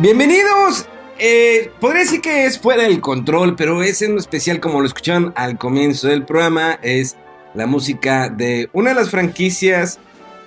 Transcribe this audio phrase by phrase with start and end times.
[0.00, 0.86] Bienvenidos.
[1.18, 5.34] Eh, podría decir que es fuera del control, pero es en especial como lo escucharon
[5.36, 7.18] al comienzo del programa, es
[7.52, 9.98] la música de una de las franquicias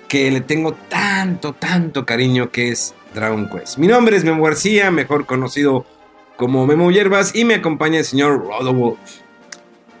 [0.08, 3.78] que le tengo tanto, tanto cariño que es Dragon Quest.
[3.78, 5.86] Mi nombre es Memo García, mejor conocido
[6.36, 8.98] como Memo Hierbas, y me acompaña el señor Rodowolf.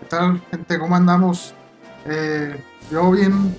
[0.00, 0.80] ¿Qué tal, gente?
[0.80, 1.54] ¿Cómo andamos?
[2.06, 2.56] Eh,
[2.90, 3.54] yo bien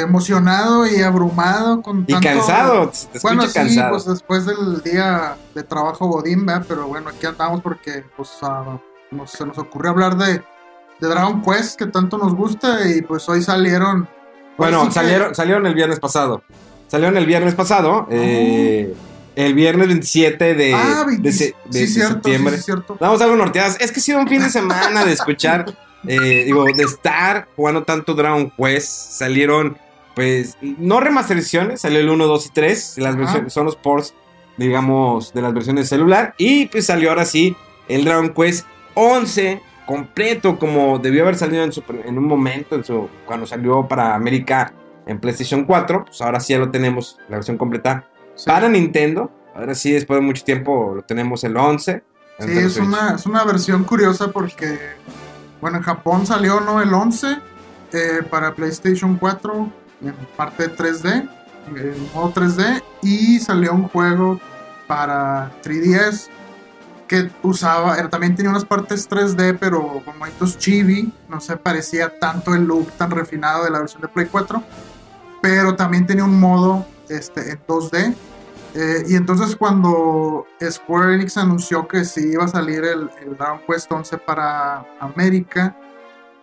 [0.00, 3.90] emocionado y abrumado con Y cansado, te Bueno, sí, cansado.
[3.90, 6.64] pues después del día de trabajo godín, ¿verdad?
[6.68, 8.78] Pero bueno, aquí andamos porque pues ah,
[9.10, 10.34] nos- se nos ocurrió hablar de,
[11.00, 14.08] de Dragon Quest que tanto nos gusta y pues hoy salieron...
[14.56, 16.42] Bueno, que- salieron, salieron el viernes pasado.
[16.88, 18.06] Salieron el viernes pasado.
[18.10, 18.94] eh,
[19.36, 22.52] el viernes 27 de, ah, de 20 se- de- sí, de cierto, septiembre.
[22.54, 22.96] sí, sí, cierto.
[23.00, 23.76] Damos algo norteadas.
[23.80, 25.66] Es que ha sido un fin de semana de escuchar,
[26.06, 28.88] eh, digo, de estar jugando tanto Dragon Quest.
[29.12, 29.76] Salieron,
[30.14, 32.98] pues, no remasterizaciones, salió el 1, 2 y 3.
[32.98, 34.14] Las versiones, son los ports,
[34.56, 36.34] digamos, de las versiones celular.
[36.38, 37.56] Y pues salió ahora sí
[37.88, 42.84] el Dragon Quest 11 completo, como debió haber salido en, su- en un momento, en
[42.84, 44.72] su, cuando salió para América
[45.06, 46.04] en PlayStation 4.
[46.06, 48.06] Pues ahora sí ya lo tenemos, la versión completa
[48.36, 48.44] Sí.
[48.46, 49.30] para Nintendo.
[49.54, 52.02] Ahora sí, después de mucho tiempo, lo tenemos el 11.
[52.38, 54.78] en Sí, es una, es una versión curiosa porque,
[55.60, 56.80] bueno, en Japón salió ¿no?
[56.80, 57.38] el 11
[57.92, 59.72] eh, para PlayStation 4
[60.02, 61.28] en parte 3D,
[61.76, 64.40] en modo 3D, y salió un juego
[64.86, 66.28] para 3DS
[67.06, 72.54] que usaba, también tenía unas partes 3D, pero con monitos chibi, no se parecía tanto
[72.54, 74.62] el look tan refinado de la versión de Play 4,
[75.42, 78.14] pero también tenía un modo este, en 2D.
[78.74, 83.60] Eh, y entonces cuando Square Enix anunció que sí iba a salir el, el Dragon
[83.66, 85.76] Quest 11 para América,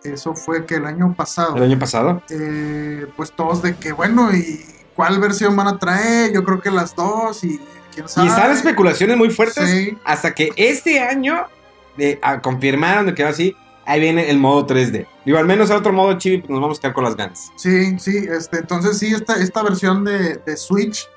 [0.04, 2.22] eso fue que el año pasado, El año pasado.
[2.30, 6.32] eh, pues todos de que bueno, ¿y cuál versión van a traer?
[6.32, 7.58] Yo creo que las dos y
[7.94, 8.26] quién sabe.
[8.26, 9.96] Y están especulaciones muy fuertes Sí.
[10.04, 11.46] hasta que este año
[11.96, 13.56] eh, ah, confirmaron de que ahora sí,
[13.86, 15.06] ahí viene el modo 3D.
[15.24, 17.50] Digo, al menos a otro modo chibi, pues nos vamos a quedar con las ganas.
[17.56, 21.08] Sí, sí, este, entonces sí, esta, esta versión de, de Switch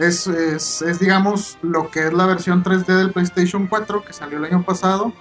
[0.00, 4.38] es, es, es, digamos, lo que es la versión 3D del PlayStation 4 que salió
[4.38, 5.12] el año pasado,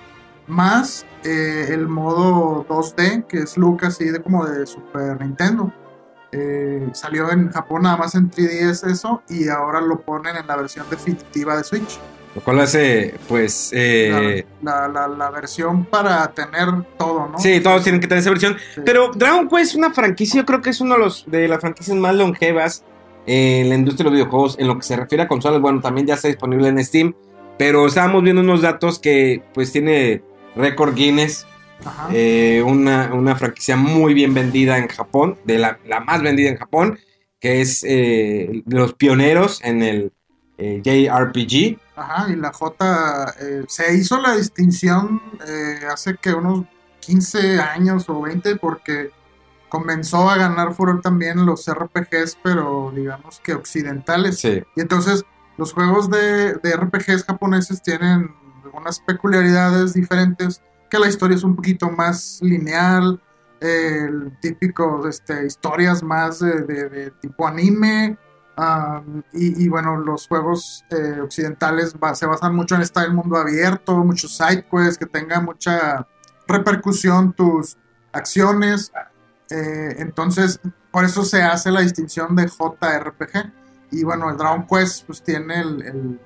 [0.48, 5.72] más eh, el modo 2D, que es look así de como de Super Nintendo.
[6.32, 10.56] Eh, salió en Japón nada más en 3DS eso, y ahora lo ponen en la
[10.56, 12.00] versión definitiva de Switch.
[12.36, 13.72] Lo cual hace, pues...
[13.74, 17.40] eh, La, la, la, la versión para tener todo, ¿no?
[17.40, 18.56] Sí, todos tienen que tener esa versión.
[18.76, 18.82] Sí.
[18.86, 21.60] Pero Dragon Quest es una franquicia, yo creo que es uno de, los, de las
[21.60, 22.84] franquicias más longevas
[23.26, 25.62] en la industria de los videojuegos en lo que se refiere a consolas.
[25.62, 27.14] Bueno, también ya está disponible en Steam.
[27.58, 30.24] Pero estábamos viendo unos datos que pues tiene
[30.56, 31.46] récord Guinness.
[31.86, 32.10] Ajá.
[32.12, 36.58] eh, una, una franquicia muy bien vendida en Japón, de la, la más vendida en
[36.58, 37.00] Japón,
[37.40, 40.12] que es eh, los pioneros en el
[40.58, 41.80] eh, JRPG.
[41.96, 46.66] Ajá, y la J eh, se hizo la distinción eh, hace que unos
[47.00, 49.12] 15 años o 20 porque
[49.70, 54.40] comenzó a ganar furor también los RPGs, pero digamos que occidentales.
[54.40, 54.64] Sí.
[54.76, 55.24] Y entonces
[55.58, 61.56] los juegos de, de RPGs japoneses tienen algunas peculiaridades diferentes, que la historia es un
[61.56, 63.22] poquito más lineal,
[63.62, 68.18] eh, el típico, este, historias más de, de- de tipo anime,
[68.58, 73.36] um, y, y bueno, los juegos eh, occidentales se basan mucho en estar en mundo
[73.38, 76.08] abierto, muchos side quests, que tengan mucha
[76.48, 77.78] repercusión tus
[78.14, 78.92] acciones,
[79.50, 80.60] eh, entonces
[80.92, 83.52] por eso se hace la distinción de JRPG.
[83.92, 86.20] Y bueno, el Dragon Quest pues tiene el,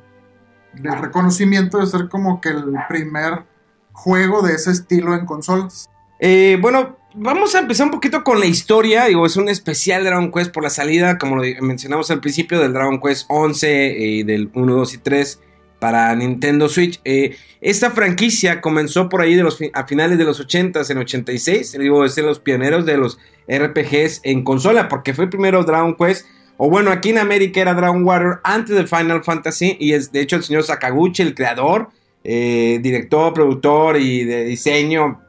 [0.82, 3.44] reconocimiento de ser como que el primer
[3.92, 5.90] juego de ese estilo en consolas.
[6.20, 9.06] Eh, bueno, vamos a empezar un poquito con la historia.
[9.06, 12.74] Digo, es un especial Dragon Quest por la salida, como lo mencionamos al principio, del
[12.74, 15.40] Dragon Quest 11 y del 1, 2 y 3
[15.84, 17.02] para Nintendo Switch.
[17.04, 21.76] Eh, esta franquicia comenzó por ahí de los a finales de los 80s, en 86.
[21.78, 23.20] Digo, es de los pioneros de los
[23.50, 26.26] RPGs en consola, porque fue primero Dragon Quest.
[26.56, 29.76] O bueno, aquí en América era Dragon Warrior antes de Final Fantasy.
[29.78, 31.90] Y es de hecho el señor Sakaguchi, el creador,
[32.24, 35.20] eh, director, productor y de diseño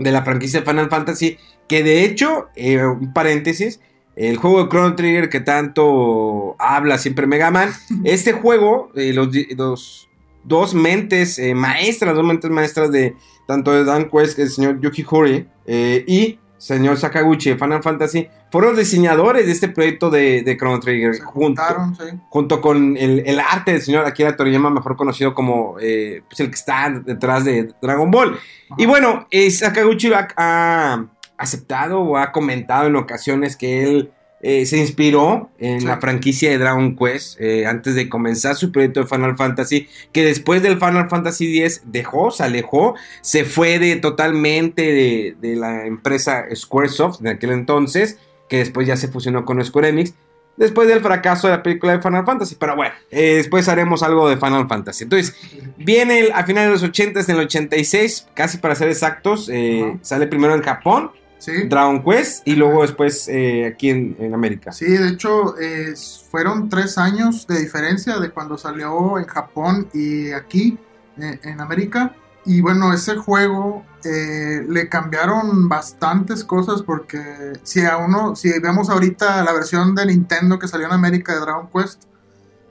[0.00, 1.38] de la franquicia Final Fantasy,
[1.68, 3.78] que de hecho, eh, un paréntesis,
[4.16, 7.70] el juego de Chrono Trigger que tanto habla siempre Mega Man,
[8.04, 10.08] este juego, eh, los, los,
[10.44, 13.14] dos mentes maestras, dos mentes maestras de
[13.46, 18.28] tanto de Dan Quest, que el señor Yuki Horii, y señor Sakaguchi de Final Fantasy,
[18.52, 21.18] fueron diseñadores de este proyecto de, de Chrono Trigger.
[21.20, 21.62] Junto,
[21.98, 22.16] sí.
[22.28, 26.50] junto, con el, el, arte del señor Akira Toriyama, mejor conocido como eh, pues el
[26.50, 28.34] que está detrás de Dragon Ball.
[28.34, 28.76] Ajá.
[28.78, 31.04] Y bueno, eh, Sakaguchi ha, ha,
[31.42, 34.10] aceptado o ha comentado en ocasiones que él
[34.40, 35.86] eh, se inspiró en sí.
[35.86, 40.24] la franquicia de Dragon Quest eh, antes de comenzar su proyecto de Final Fantasy, que
[40.24, 45.86] después del Final Fantasy X dejó, se alejó, se fue de totalmente de, de la
[45.86, 48.18] empresa Squaresoft en aquel entonces,
[48.48, 50.14] que después ya se fusionó con Square Enix,
[50.56, 52.56] después del fracaso de la película de Final Fantasy.
[52.58, 55.04] Pero bueno, eh, después haremos algo de Final Fantasy.
[55.04, 55.36] Entonces,
[55.76, 59.82] viene el, a finales de los 80, en el 86, casi para ser exactos, eh,
[59.82, 59.98] uh -huh.
[60.02, 61.10] sale primero en Japón.
[61.42, 61.64] Sí.
[61.64, 64.70] Dragon Quest y luego después eh, aquí en, en, América.
[64.70, 65.92] Sí, de hecho eh,
[66.30, 70.78] fueron tres años de diferencia de cuando salió en Japón y aquí
[71.18, 72.14] eh, en América.
[72.44, 78.88] Y bueno, ese juego eh, le cambiaron bastantes cosas porque si a uno, si vemos
[78.88, 82.04] ahorita la versión de Nintendo que salió en América de Dragon Quest,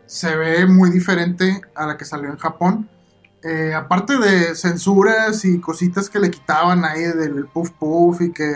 [0.06, 2.90] se ve muy diferente a la que salió en Japón.
[3.44, 8.52] Eh, aparte de censuras y cositas que le quitaban ahí del puff puff y que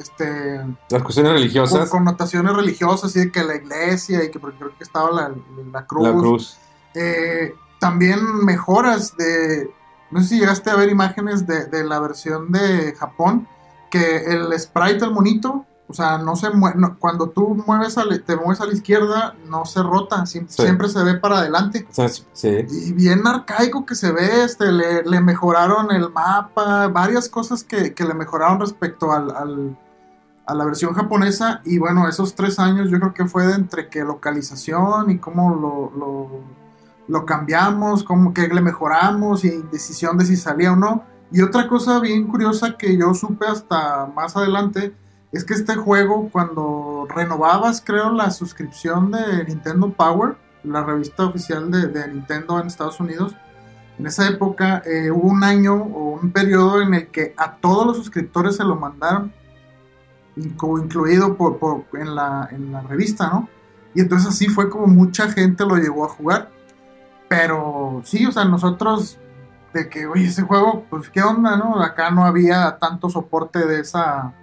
[0.00, 0.60] este
[0.90, 4.76] las cuestiones religiosas con connotaciones religiosas y de que la iglesia y que porque creo
[4.76, 5.32] que estaba la,
[5.72, 6.58] la cruz, la cruz.
[6.94, 9.70] Eh, también mejoras de
[10.10, 13.46] no sé si llegaste a ver imágenes de, de la versión de Japón
[13.88, 18.04] que el sprite el monito o sea, no se mueve, no, cuando tú mueves a,
[18.24, 20.62] te mueves a la izquierda, no se rota, siempre, sí.
[20.62, 21.86] siempre se ve para adelante.
[22.32, 22.48] Sí.
[22.70, 27.92] Y bien arcaico que se ve, este, le, le mejoraron el mapa, varias cosas que,
[27.92, 29.78] que le mejoraron respecto al, al,
[30.46, 31.60] a la versión japonesa.
[31.66, 35.54] Y bueno, esos tres años yo creo que fue de entre que localización y cómo
[35.54, 36.30] lo, lo,
[37.06, 41.04] lo cambiamos, cómo que le mejoramos y decisión de si salía o no.
[41.30, 44.94] Y otra cosa bien curiosa que yo supe hasta más adelante
[45.32, 51.70] es que este juego, cuando renovabas, creo, la suscripción de Nintendo Power, la revista oficial
[51.70, 53.34] de, Nintendo en Estados Unidos,
[53.98, 57.86] en esa época eh, hubo un año o un periodo en el que a todos
[57.86, 59.32] los suscriptores se lo mandaron,
[60.36, 61.58] incluido por,
[61.92, 63.48] la, en la revista, ¿no?
[63.94, 66.50] Y entonces así fue como mucha gente lo llegó a jugar.
[67.28, 69.18] Pero sí, o sea, nosotros
[69.72, 71.82] de que, oye, ese juego, pues qué onda, ¿no?
[71.82, 74.34] Acá no había tanto soporte de esa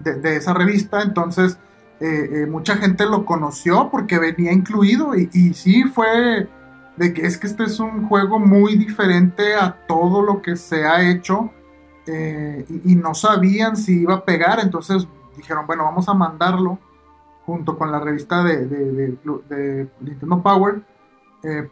[0.00, 1.58] de, esa revista, entonces
[2.00, 6.48] eh, eh, mucha gente lo conoció porque venía incluido y, sí fue
[6.96, 10.86] de que es que este es un juego muy diferente a todo lo que se
[10.86, 11.50] ha hecho
[12.06, 15.06] eh, y, no sabían si iba a pegar, entonces
[15.36, 16.78] dijeron, bueno, vamos a mandarlo
[17.44, 20.82] junto con la revista de, de, Nintendo Power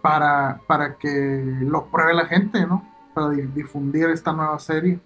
[0.00, 2.82] para, para que lo pruebe la gente, ¿no?
[3.14, 4.98] Para difundir esta nueva serie.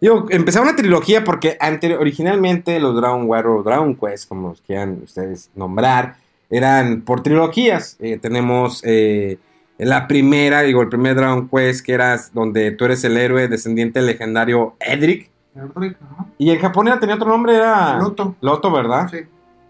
[0.00, 4.60] Digo, empezaba una trilogía porque anterior, originalmente los Dragon War o Dragon Quest, como los
[4.60, 6.16] quieran ustedes nombrar,
[6.50, 7.96] eran por trilogías.
[8.00, 9.38] Eh, tenemos eh,
[9.78, 13.98] la primera, digo, el primer Dragon Quest, que era donde tú eres el héroe descendiente
[13.98, 15.30] del legendario Edric.
[15.54, 15.96] Edric.
[16.38, 18.36] Y en Japón era, tenía otro nombre, era Loto.
[18.42, 19.08] Loto, ¿verdad?
[19.10, 19.18] Sí.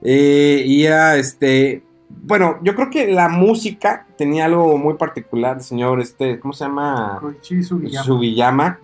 [0.02, 1.83] Eh, y era este.
[2.09, 7.18] Bueno, yo creo que la música tenía algo muy particular, señor, este, ¿cómo se llama?
[7.21, 8.04] Koichi Sugiyama.
[8.04, 8.80] Sugiyama.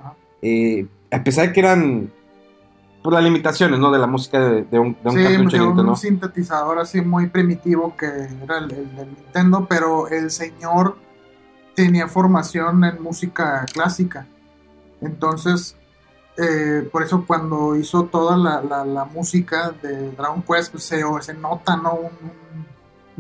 [1.13, 2.11] A pesar de que eran
[3.03, 3.91] por las limitaciones, ¿no?
[3.91, 5.97] De la música de, de un, de un sí, cartucho un ¿no?
[5.97, 10.97] sintetizador así muy primitivo que era el, el, Nintendo, pero el señor
[11.75, 14.27] tenía formación en música clásica.
[15.01, 15.77] Entonces,
[16.39, 21.03] eh, por eso cuando hizo toda la, la, la música de Dragon Quest, pues se,
[21.21, 21.95] se nota, ¿no?
[21.95, 22.33] Un,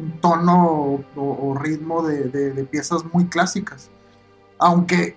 [0.05, 3.91] un tono o, o ritmo de, de, de piezas muy clásicas.
[4.59, 5.17] Aunque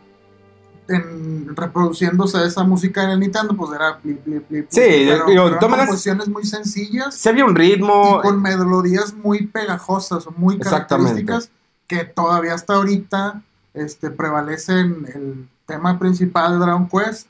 [0.88, 5.58] en, reproduciéndose esa música en el Nintendo, pues era blip, blip, blip, Sí, pero, digo,
[5.60, 7.16] pero composiciones muy sencillas.
[7.16, 8.20] Se había un ritmo.
[8.20, 11.50] Y con melodías muy pegajosas o muy características
[11.88, 13.42] que todavía hasta ahorita
[13.74, 17.28] este, prevalecen el tema principal de Dragon Quest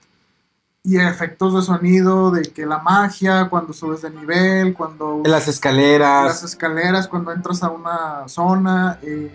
[0.83, 5.47] y efectos de sonido de que la magia cuando subes de nivel, cuando en las
[5.47, 9.31] escaleras, las escaleras cuando entras a una zona, eh,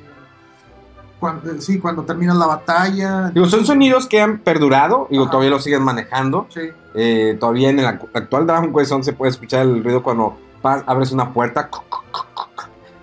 [1.21, 3.31] cuando, sí, cuando termina la batalla.
[3.31, 5.31] Digo, son sonidos que han perdurado, digo, Ajá.
[5.33, 6.47] todavía lo siguen manejando.
[6.49, 6.63] Sí.
[6.95, 11.13] Eh, todavía en el actual Dragon Quest 11 se puede escuchar el ruido cuando abres
[11.13, 11.71] una puerta.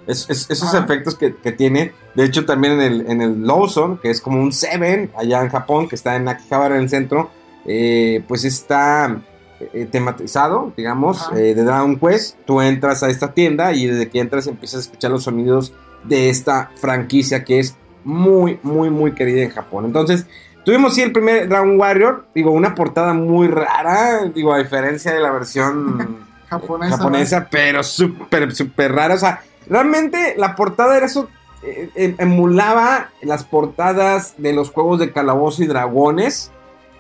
[0.05, 0.83] Es- es- esos Ajá.
[0.85, 1.91] efectos que, que tiene.
[2.15, 5.49] De hecho, también en el, en el Lawson, que es como un Seven allá en
[5.49, 7.29] Japón, que está en Akihabara en el centro,
[7.65, 9.17] eh, pues está
[9.59, 12.37] eh, tematizado, digamos, eh, de Dragon Quest.
[12.45, 15.73] Tú entras a esta tienda y desde que entras empiezas a escuchar los sonidos
[16.05, 17.75] de esta franquicia que es
[18.07, 19.83] muy, muy, muy querida en Japón.
[19.85, 20.25] Entonces,
[20.63, 25.19] tuvimos sí el primer Dragon Warrior, digo, una portada muy rara, digo, a diferencia de
[25.19, 26.97] la versión Japonesa.
[26.97, 29.15] japonesa, pero súper, súper rara.
[29.15, 31.27] O sea, realmente la portada era eso.
[31.63, 36.51] eh, eh, emulaba las portadas de los juegos de Calabozo y Dragones.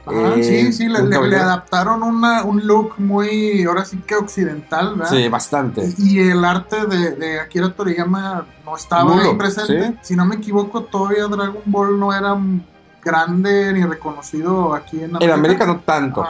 [0.07, 0.97] Ajá, Eh, sí, sí, le,
[1.37, 5.11] adaptaron una, un look muy, ahora sí que occidental, ¿verdad?
[5.11, 5.93] Sí, bastante.
[5.97, 9.87] Y, y el arte de, de Akira Toriyama no estaba Nulo, ahí presente.
[9.87, 9.95] sí.
[10.01, 12.37] Si no me equivoco, todavía Dragon Ball no era
[13.03, 15.25] grande ni reconocido aquí en América.
[15.25, 16.25] En América no tanto.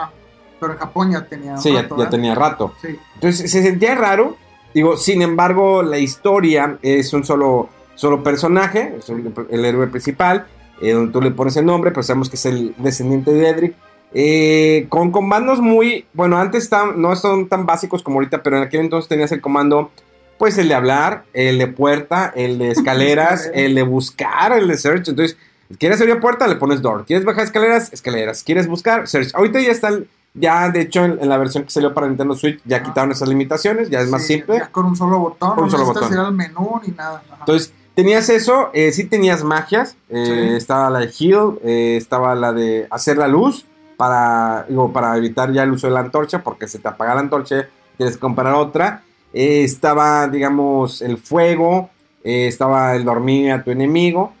[0.60, 1.56] Pero en Japón ya tenía.
[1.56, 2.10] Sí, ya, rato, ya ¿verdad?
[2.10, 2.72] tenía rato.
[2.82, 4.36] Sí, Entonces se sentía raro.
[4.74, 10.46] Digo, sin embargo, la historia es un solo, solo personaje, es el, el héroe principal,
[10.80, 13.74] eh, donde tú le pones el nombre, pero sabemos que es el descendiente de Edric.
[14.14, 18.62] eh, con comandos muy, bueno, antes tan- no son tan básicos como ahorita, pero en
[18.62, 19.90] aquel entonces tenías el comando,
[20.38, 23.60] pues el de hablar, el de puerta, el de escaleras, Escalera.
[23.66, 25.08] el de buscar, el de search.
[25.10, 25.36] Entonces,
[25.78, 26.46] ¿quieres abrir puerta?
[26.48, 27.04] Le pones door.
[27.04, 27.92] ¿Quieres bajar escaleras?
[27.92, 28.42] Escaleras.
[28.42, 29.06] ¿Quieres buscar?
[29.08, 29.34] Search.
[29.34, 29.90] Ahorita ya está,
[30.32, 32.82] ya de hecho en, en la versión que salió para Nintendo Switch ya Ah.
[32.82, 34.56] quitaron esas limitaciones, ya es más simple.
[34.58, 36.10] Ya con un solo botón, Con un no solo botón.
[36.12, 37.22] ir al menú ni nada.
[37.28, 37.36] Ajá.
[37.40, 40.54] Entonces, tenías eso, eh, sí tenías magias, eh, Sí.
[40.54, 45.52] estaba la de heal, eh, estaba la de hacer la luz para, digo, para evitar
[45.52, 48.54] ya el uso de la antorcha, porque se te apaga la antorcha, tienes que comprar
[48.54, 49.02] otra.
[49.32, 51.90] Estaba, digamos, el fuego,
[52.22, 54.32] estaba el dormir a tu enemigo,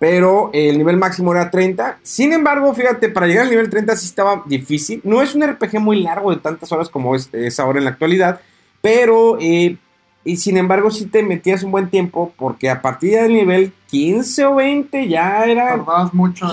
[0.00, 1.98] pero el nivel máximo era 30.
[2.02, 5.00] Sin embargo, fíjate, para llegar al nivel 30 sí estaba difícil.
[5.04, 7.90] No es un RPG muy largo de tantas horas como es, es ahora en la
[7.92, 8.40] actualidad,
[8.82, 9.76] pero eh,
[10.24, 14.44] y sin embargo, si te metías un buen tiempo, porque a partir del nivel 15
[14.46, 15.76] o 20 ya era
[16.12, 16.48] mucho.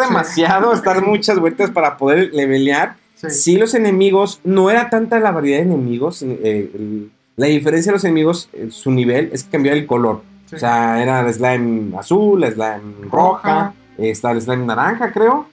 [0.00, 0.08] Sí.
[0.08, 2.96] demasiado, estar muchas vueltas para poder levelear.
[3.14, 3.30] Sí.
[3.30, 7.96] Si los enemigos, no era tanta la variedad de enemigos, eh, el- la diferencia de
[7.96, 10.22] los enemigos, eh, su nivel, es que cambiaba el color.
[10.46, 10.56] Sí.
[10.56, 12.80] O sea, era el slime azul, el slime
[13.10, 13.74] roja, Roja.
[13.98, 15.46] eh, está el slime naranja, creo.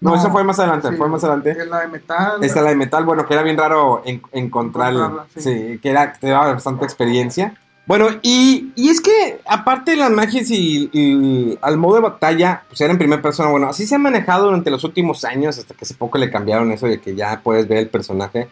[0.00, 0.96] No, No, eso fue más adelante, sí.
[0.96, 1.50] fue más adelante.
[1.50, 2.32] Es la de metal.
[2.44, 5.40] Esta la de metal, bueno, que era bien raro en- encontrar, Encontrarla, sí.
[5.40, 5.78] sí.
[5.82, 7.54] que era, te daba bastante experiencia.
[7.86, 12.62] Bueno, y, y es que aparte de las magias y, y al modo de batalla,
[12.68, 15.74] pues era en primera persona, bueno, así se ha manejado durante los últimos años, hasta
[15.74, 18.46] que hace poco le cambiaron eso de que ya puedes ver el personaje.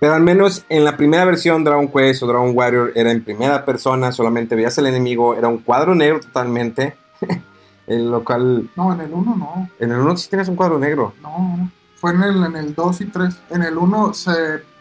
[0.00, 3.64] Pero al menos en la primera versión Dragon Quest o Dragon Warrior era en primera
[3.64, 6.94] persona, solamente veías al enemigo, era un cuadro negro totalmente,
[7.88, 9.68] en lo cual No, en el 1 no.
[9.78, 11.14] en el 1 sí tienes un cuadro negro.
[11.22, 11.70] No.
[11.96, 13.36] Fue en el, en el 2 y 3.
[13.50, 14.32] En el 1 se,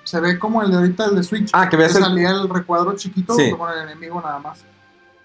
[0.04, 1.50] se ve como el de ahorita, el de Switch.
[1.54, 3.50] Ah, que veas el- salía el recuadro chiquito Sí.
[3.58, 4.60] con el enemigo nada más.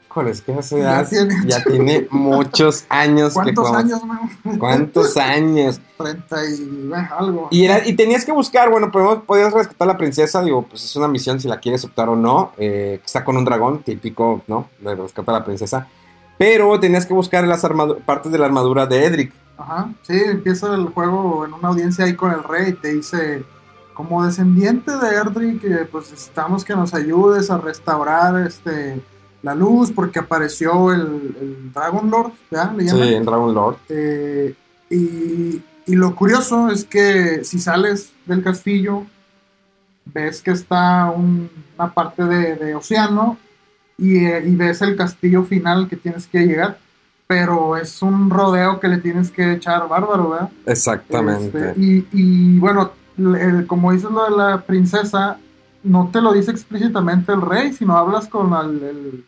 [0.08, 3.30] Híjoles, que esa Ya tiene- ya tiene muchos años.
[3.30, 3.92] que ¿Cuántos jugamos.
[3.92, 4.58] años, man?
[4.58, 5.80] ¿Cuántos años?
[5.96, 7.48] 30 y algo.
[7.50, 10.84] Y, era- y tenías que buscar, bueno, primero podías rescatar a la princesa, digo, pues
[10.84, 13.82] es una misión si la quieres optar o no, eh, que está con un dragón,
[13.82, 14.68] típico, ¿no?
[14.80, 15.88] De rescatar a la princesa.
[16.38, 17.64] Pero tenías que buscar las
[18.04, 19.32] partes de la armadura de Edric.
[19.58, 19.90] Ajá.
[20.02, 23.44] Sí, empieza el juego en una audiencia ahí con el rey y te dice,
[23.94, 29.00] como descendiente de Erdrick, que pues necesitamos que nos ayudes a restaurar este
[29.42, 31.00] la luz porque apareció el,
[31.40, 32.72] el Dragon Lord, ¿ya?
[32.76, 32.88] Le.
[32.88, 33.76] Sí, en Dragon Lord.
[33.88, 34.54] Eh,
[34.88, 39.04] y, y lo curioso es que si sales del castillo,
[40.06, 43.36] ves que está un- una parte de, de océano
[44.02, 46.78] y, eh, y ves el castillo final que tienes que llegar,
[47.26, 50.50] pero es un rodeo que le tienes que echar bárbaro, ¿verdad?
[50.66, 51.68] Exactamente.
[51.70, 55.38] Este, y, y, bueno, el- como dices lo de la princesa,
[55.84, 59.24] no te lo dice explícitamente el rey, sino hablas con el, el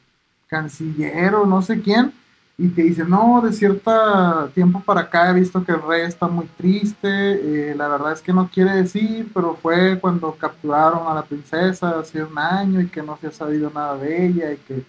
[0.48, 2.12] canciller o no sé quién,
[2.56, 6.28] y te dice, no, de cierto tiempo para acá he visto que el rey está
[6.28, 11.14] muy triste, eh, la verdad es que no quiere decir, pero fue cuando capturaron a
[11.14, 14.56] la princesa hace un año y que no se ha sabido nada de ella y
[14.58, 14.84] que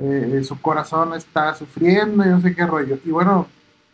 [0.00, 2.98] eh, su corazón está sufriendo y no sé qué rollo.
[3.04, 3.46] Y bueno,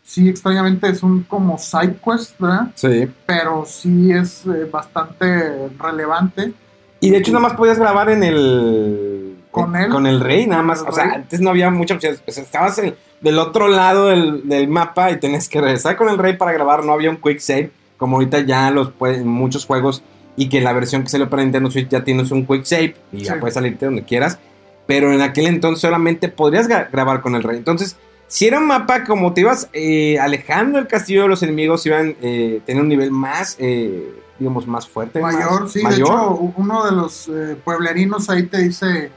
[0.02, 2.70] sí, extrañamente es un como side quest, ¿verdad?
[2.76, 3.10] Sí.
[3.26, 6.54] Pero sí es eh, bastante relevante.
[7.00, 9.15] Y de hecho nada más podías grabar en el...
[9.50, 9.90] ¿Con él?
[9.90, 10.82] Con el rey, nada más.
[10.82, 11.12] el O sea, rey.
[11.16, 12.22] antes no había muchas opciones.
[12.26, 16.08] O sea, estabas en- del otro lado del, del mapa y tenías que regresar con
[16.08, 16.84] el rey para grabar.
[16.84, 20.02] No había un quick save, como ahorita ya los puede- en muchos juegos.
[20.36, 23.22] Y que la versión que salió para Nintendo Switch ya tienes un quick save y
[23.22, 24.38] ya puedes salirte donde quieras.
[24.86, 27.56] Pero en aquel entonces solamente podrías gra- grabar con el rey.
[27.56, 27.96] Entonces,
[28.28, 32.16] si era un mapa como te ibas eh, alejando del castillo de los enemigos, iban
[32.20, 35.18] eh, tener un nivel más, eh, digamos, más fuerte.
[35.20, 35.78] más- Mayor, sí.
[35.78, 36.00] De mayor.
[36.08, 39.10] hecho, u- uno de los eh, pueblerinos ahí te dice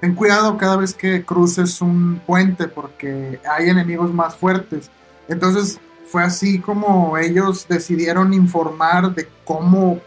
[0.00, 4.90] ten cuidado cada vez que cruces un puente porque hay enemigos más fuertes.
[5.28, 10.00] Entonces fue así como ellos decidieron informar de cómo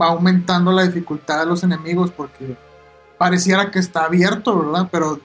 [0.00, 2.56] va aumentando la dificultad de los enemigos porque
[3.16, 4.88] pareciera que está abierto, ¿verdad?
[4.90, 5.20] Pero,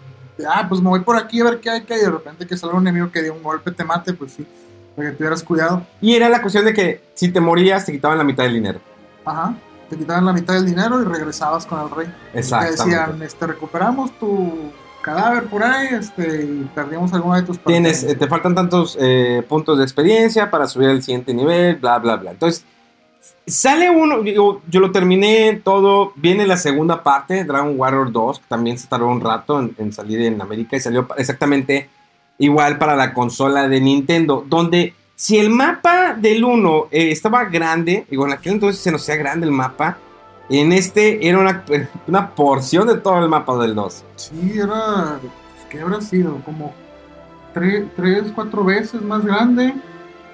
[0.47, 2.01] ah, pues me voy por aquí a ver qué hay que hay.
[2.01, 4.45] De repente que salga un enemigo que dio un golpe, te mate, pues sí,
[4.95, 5.85] para que tuvieras cuidado.
[6.01, 8.79] Y era la cuestión de que si te morías, te quitaban la mitad del dinero.
[9.25, 9.55] Ajá,
[9.89, 12.13] te quitaban la mitad del dinero y regresabas con el rey.
[12.33, 12.65] Exacto.
[12.65, 14.71] Te decían, este, recuperamos tu
[15.01, 19.77] cadáver por ahí, este, y perdimos alguna de tus Tienes, te faltan tantos eh, puntos
[19.77, 22.31] de experiencia para subir al siguiente nivel, bla, bla, bla.
[22.31, 22.63] Entonces,
[23.45, 28.45] sale uno, digo, yo lo terminé todo, viene la segunda parte, Dragon Warrior 2, que
[28.47, 31.89] también se tardó un rato en, en salir en América y salió exactamente
[32.37, 38.05] igual para la consola de Nintendo, donde si el mapa del 1 eh, estaba grande,
[38.09, 39.97] digo, en aquel entonces se nos hacía grande el mapa,
[40.49, 41.63] en este era una,
[42.07, 44.03] una porción de todo el mapa del 2.
[44.15, 46.35] Sí, era, pues, ¿qué habrá sido?
[46.43, 46.73] Como
[47.53, 49.73] tre- tres, cuatro veces más grande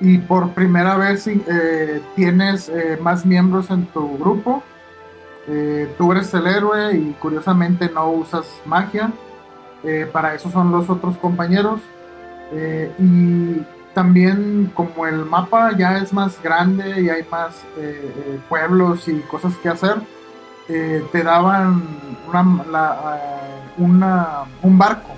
[0.01, 4.63] y por primera vez eh, tienes eh, más miembros en tu grupo.
[5.48, 9.12] Eh, tú eres el héroe y curiosamente no usas magia.
[10.12, 11.79] Para eso son los otros compañeros.
[13.00, 13.62] Y
[13.93, 19.19] también como el mapa ya es más grande y hay más eh, eh, pueblos y
[19.22, 19.96] cosas que hacer,
[20.67, 21.84] eh, te daban
[22.27, 24.27] una, la, eh, una-
[24.62, 25.10] un barco.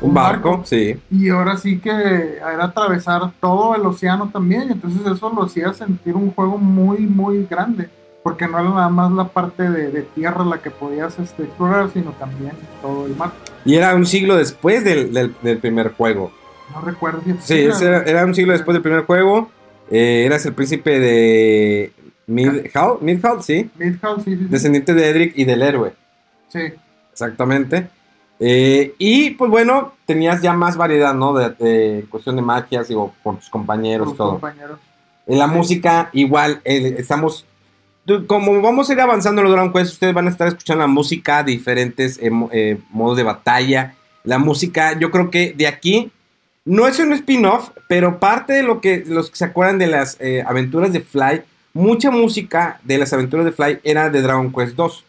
[0.00, 0.96] Un barco, sí.
[1.10, 1.90] Y ahora sí que
[2.38, 4.70] era atravesar todo el océano también.
[4.70, 7.88] Entonces eso lo hacía sentir un juego muy, muy grande.
[8.22, 11.88] Porque no era nada más la parte de, de tierra la que podías este, explorar,
[11.92, 13.32] sino también todo el mar.
[13.64, 16.30] Y era un siglo después del, del- del primer juego.
[16.74, 19.50] No recuerdo Sí, ese era, era un siglo después del primer juego.
[19.90, 21.92] Eh, eras el príncipe de
[22.26, 23.70] Midhall, Midhall, sí.
[23.78, 24.44] Midgard, sí, sí, sí.
[24.50, 25.94] Descendiente de Edric y del héroe,
[26.48, 26.60] Sí,
[27.12, 27.88] exactamente.
[28.40, 31.34] Eh, y pues bueno, tenías ya más variedad, ¿no?
[31.34, 34.32] De, de cuestión de magias, digo, por tus compañeros y todo.
[34.32, 34.78] compañeros.
[35.26, 35.54] En la Sí.
[35.54, 37.44] música, igual, eh, estamos.
[38.26, 40.86] Como vamos a ir avanzando en los Dragon Quest, ustedes van a estar escuchando la
[40.86, 43.94] música, diferentes eh, modos de batalla.
[44.24, 46.10] La música, yo creo que de aquí,
[46.68, 50.16] no es un spin-off, pero parte de lo que los que se acuerdan de las
[50.20, 54.74] eh, aventuras de Fly, mucha música de las aventuras de Fly era de Dragon Quest
[54.76, 55.04] 2,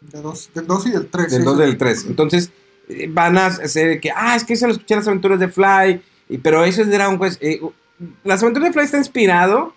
[0.00, 1.30] De dos, del 2 y del 3.
[1.32, 2.04] del 2 y del 3.
[2.08, 2.50] Entonces,
[2.88, 5.48] eh, van a hacer que, ah, es que se lo escuché en las aventuras de
[5.48, 7.42] Fly, y- pero eso es de Dragon Quest.
[7.42, 7.60] eh,
[8.24, 9.74] las aventuras de Fly está inspirado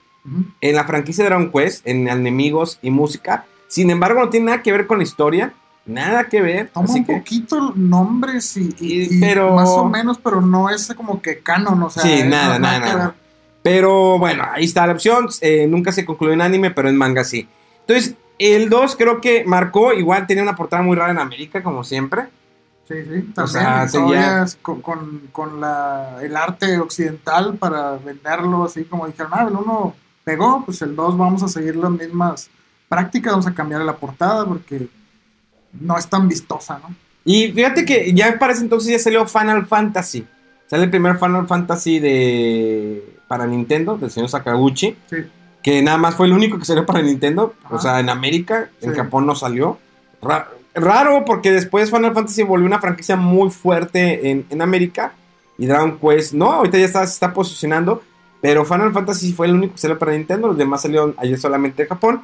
[0.62, 3.46] en la franquicia de Dragon Quest, en enemigos y música.
[3.68, 5.54] Sin embargo, no tiene nada que ver con la historia,
[5.88, 6.70] nada que ver.
[6.74, 10.42] Toma así un que, poquito nombres y, y- Y- y pero- más o menos, pero
[10.42, 13.16] no es como que canon, o sea, Sí, nada, nada,
[13.64, 15.28] pero bueno, ahí está la opción.
[15.42, 17.48] eh, nunca se concluyó en anime, pero en manga sí.
[17.82, 21.84] Entonces, el 2 creo que marcó, igual tenía una portada muy rara en América, como
[21.84, 22.24] siempre.
[22.88, 23.34] Sí, sí, también.
[23.44, 29.32] O sea, seguía- con, con, con la, el arte occidental para venderlo, así como dijeron,
[29.36, 32.50] ah, el uno pegó, pues el 2 vamos a seguir las mismas
[32.88, 34.88] prácticas, vamos a cambiar la portada porque
[35.74, 36.94] no es tan vistosa, ¿no?
[37.26, 40.26] Y fíjate que ya para ese entonces ya salió Final Fantasy.
[40.68, 44.96] Sale el primer Final Fantasy de para Nintendo, del señor Sakaguchi.
[45.10, 45.18] Sí,
[45.62, 47.76] que nada más fue el único que salió para Nintendo, Ajá.
[47.76, 48.94] o sea, en América, en.
[48.96, 49.78] Japón no salió.
[50.22, 55.14] Ra- raro porque después Final Fantasy volvió una franquicia muy fuerte en, en América
[55.58, 58.04] y Dragon Quest no, ahorita ya está, se está posicionando,
[58.42, 61.84] pero Final Fantasy fue el único que salió para Nintendo, los demás salieron ayer solamente
[61.84, 62.22] en Japón.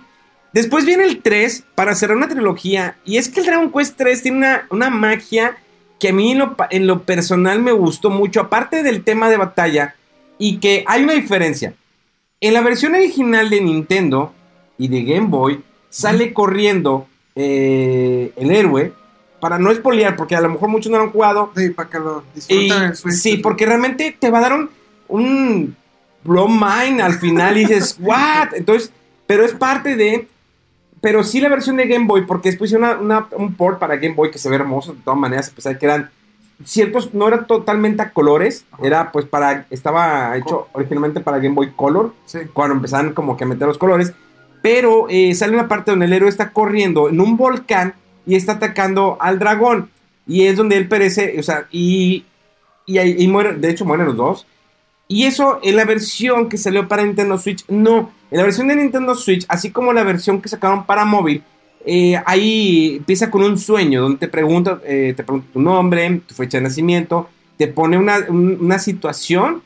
[0.54, 4.22] Después viene el 3 para cerrar una trilogía y es que el Dragon Quest 3
[4.22, 5.58] tiene una, una magia
[6.00, 9.30] que a mí en lo, pa- en lo personal me gustó mucho, aparte del tema
[9.30, 9.96] de batalla
[10.38, 11.74] y que hay una diferencia.
[12.40, 14.34] En la versión original de Nintendo
[14.78, 18.94] y de Game Boy, sale corriendo eh, el héroe.
[19.40, 21.52] Para no espolear, porque a lo mejor muchos no lo han jugado.
[21.56, 22.70] sí, para que lo disfruten
[23.18, 24.70] sí, porque realmente te va a dar un,
[25.10, 25.76] un
[26.24, 28.54] blow mind al final y dices, ¿what?
[28.54, 28.92] Entonces,
[29.28, 30.28] pero es parte de.
[31.04, 33.98] Pero sí la versión de Game Boy, porque después hicieron una, una- un port para
[33.98, 36.10] Game Boy que se ve hermoso de todas maneras, a pesar de que eran
[36.64, 38.86] ciertos, no era totalmente a colores, Ajá.
[38.88, 43.44] era pues para, estaba hecho originalmente para Game Boy Color, Sí, cuando empezaban como que
[43.44, 44.14] a meter los colores.
[44.62, 48.54] Pero eh, sale una parte donde el héroe está corriendo en un volcán y está
[48.54, 49.90] atacando al dragón.
[50.26, 52.24] Y es donde él perece, o sea, y,
[52.86, 54.48] y, y muere, de hecho mueren los dos.
[55.10, 58.12] Y eso en la versión que salió para Nintendo Switch, no.
[58.34, 61.44] En la versión de Nintendo Switch, así como la versión que sacaron para móvil,
[61.86, 66.34] eh, ahí empieza con un sueño donde te pregunta, eh, te pregunta tu nombre, tu
[66.34, 69.62] fecha de nacimiento, te pone una, un- una situación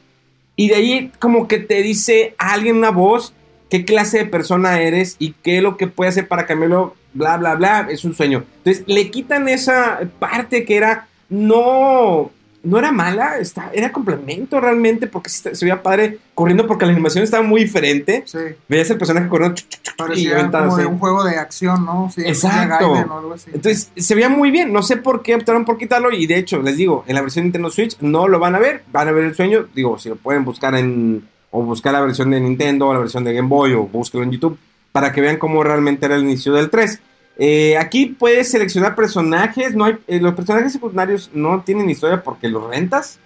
[0.57, 3.33] y de ahí como que te dice alguien una voz
[3.69, 7.37] qué clase de persona eres y qué es lo que puede hacer para cambiarlo bla,
[7.37, 8.43] bla, bla, es un sueño.
[8.57, 12.31] Entonces le quitan esa parte que era no
[12.63, 16.91] no era mala, está, era complemento realmente, porque se, se veía padre corriendo, porque la
[16.91, 18.23] animación estaba muy diferente.
[18.25, 18.39] Sí.
[18.67, 22.11] Veías el personaje corriendo chuc, chuc, chuc, y como de un juego de acción, ¿no?
[22.13, 22.91] Sí, Exacto.
[22.91, 23.51] Gaiden o algo así.
[23.53, 26.61] Entonces se veía muy bien, no sé por qué optaron por quitarlo y de hecho
[26.61, 29.11] les digo, en la versión de Nintendo Switch no lo van a ver, van a
[29.11, 32.87] ver el sueño, digo, si lo pueden buscar en o buscar la versión de Nintendo,
[32.87, 34.59] o la versión de Game Boy o búsquelo en YouTube
[34.91, 37.01] para que vean cómo realmente era el inicio del 3.
[37.39, 42.47] Eh, aquí puedes seleccionar personajes, no hay, eh, los personajes secundarios no tienen historia porque
[42.49, 43.19] los rentas,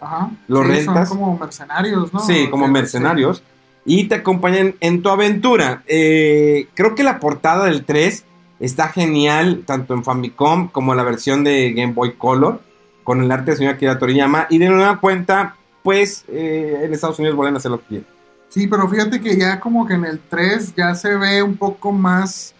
[0.00, 0.30] Ajá.
[0.46, 1.08] Lo Sí, rentas.
[1.08, 2.20] Son como mercenarios, ¿no?
[2.20, 3.42] Sí, como Que- mercenarios.
[3.84, 5.82] Y te acompañan en tu aventura.
[5.88, 8.24] Eh, creo que la portada del 3
[8.60, 12.60] está genial, tanto en Famicom como en la versión de Game Boy Color,
[13.02, 14.46] con el arte del señor Akira Toriyama.
[14.50, 18.06] Y de nueva cuenta, pues en Estados Unidos vuelven a hacer lo que quieren.
[18.50, 21.90] Sí, pero fíjate que ya como que en el 3 ya se ve un poco
[21.90, 22.54] más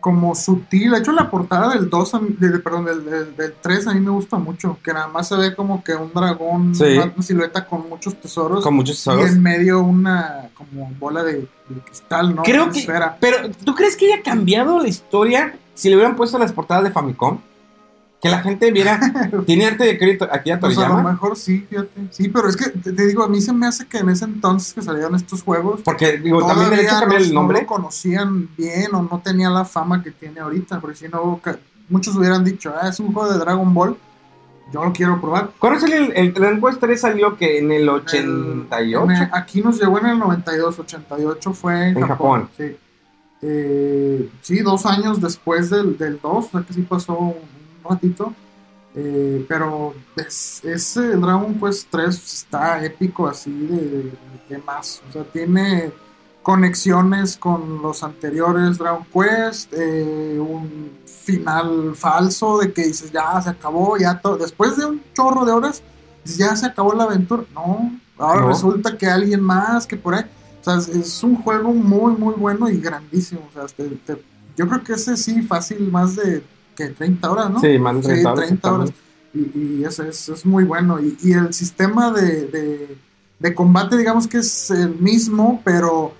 [0.00, 0.92] como sutil.
[0.92, 3.86] De hecho, la portada del 2, a mí- de- de- perdón, del, del, del 3
[3.88, 4.78] a mí me gusta mucho.
[4.82, 6.84] Que nada más se ve como que un dragón, Sí.
[6.98, 8.62] una, silueta con muchos tesoros.
[8.64, 9.30] Con muchos y tesoros.
[9.30, 12.42] en medio una como bola de, de cristal, ¿no?
[12.42, 12.78] Creo Una que.
[12.80, 13.16] esfera.
[13.20, 16.90] Pero, ¿tú crees que haya cambiado la historia si le hubieran puesto las portadas de
[16.90, 17.38] Famicom?
[18.20, 18.98] Que la gente viera.
[19.46, 21.12] Tiene arte de Akira Akira Pues a lo Toriyama.
[21.12, 22.08] mejor sí, fíjate.
[22.10, 24.24] Sí, pero es que te, te digo, a mí se me hace que en ese
[24.24, 27.60] entonces que salieron estos juegos, Porque, digo, también el hecho de cambiar el no nombre.
[27.60, 31.40] lo conocían bien o no tenía la fama que tiene ahorita, porque si no,
[31.88, 33.96] muchos hubieran dicho, ah, es un juego de Dragon Ball,
[34.72, 35.50] yo lo quiero probar.
[35.58, 39.04] ¿Cuándo salió el, el Dragon Quest 3 salió que en el El- 88?
[39.04, 42.48] en el- aquí nos llegó en el 92, 88 fue en, En Japón.
[42.56, 42.76] Sí.
[43.42, 47.34] Eh, sí, dos años después del, del 2, o sea que sí pasó un,
[47.88, 48.32] ratito.
[48.94, 54.12] Eh, pero es- ese Dragon Quest 3 está épico así de, de-
[54.48, 55.02] de más.
[55.08, 55.92] O sea, tiene
[56.42, 63.50] conexiones con los anteriores Dragon Quest, eh, un final falso de que dices ya se
[63.50, 64.38] acabó, ya todo.
[64.38, 65.82] Después de un chorro de horas,
[66.24, 67.44] dices, ya se acabó la aventura.
[67.54, 68.48] No, ahora No.
[68.48, 70.24] resulta que alguien más que por ahí.
[70.60, 73.42] O sea, es, es un juego muy, muy bueno y grandísimo.
[73.48, 74.22] O sea, te- te-
[74.56, 76.42] yo creo que ese sí, fácil, más de
[76.78, 77.60] que 30 horas, ¿no?
[77.60, 78.46] Sí, más de Sí, 30 horas.
[78.46, 78.90] 30 horas.
[79.34, 81.00] Y, y es, muy bueno.
[81.00, 82.96] Y, y el sistema de, de,
[83.40, 86.14] de combate, digamos que es el mismo, pero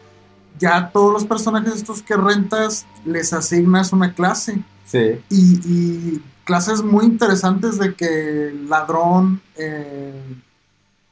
[0.58, 4.62] ya todos los personajes estos que rentas les asignas una clase.
[4.84, 5.20] Sí.
[5.30, 10.12] Y, y clases muy interesantes de que el ladrón, eh,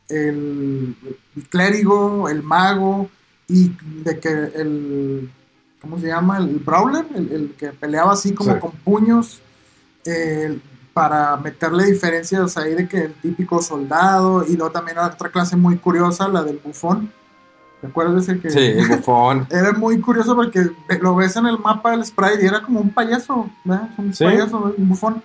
[0.08, 0.96] el,
[1.36, 3.08] el clérigo, el mago,
[3.48, 3.70] y
[4.02, 5.30] de que el,
[5.80, 6.38] ¿cómo se llama?
[6.38, 8.60] El brawler, el, el que peleaba así como Sí.
[8.60, 9.40] con puños,
[10.04, 10.58] eh,
[10.92, 15.76] para meterle diferencias ahí de que el típico soldado, y luego también otra clase muy
[15.76, 17.12] curiosa, la del bufón.
[17.82, 18.50] ¿Te acuerdas de ese que...
[18.50, 19.46] Sí, el bufón.
[19.50, 22.90] Era muy curioso porque lo ves en el mapa del sprite y era como un
[22.90, 23.90] payaso, ¿verdad?
[23.98, 24.24] Un Sí.
[24.24, 25.22] payaso, un bufón.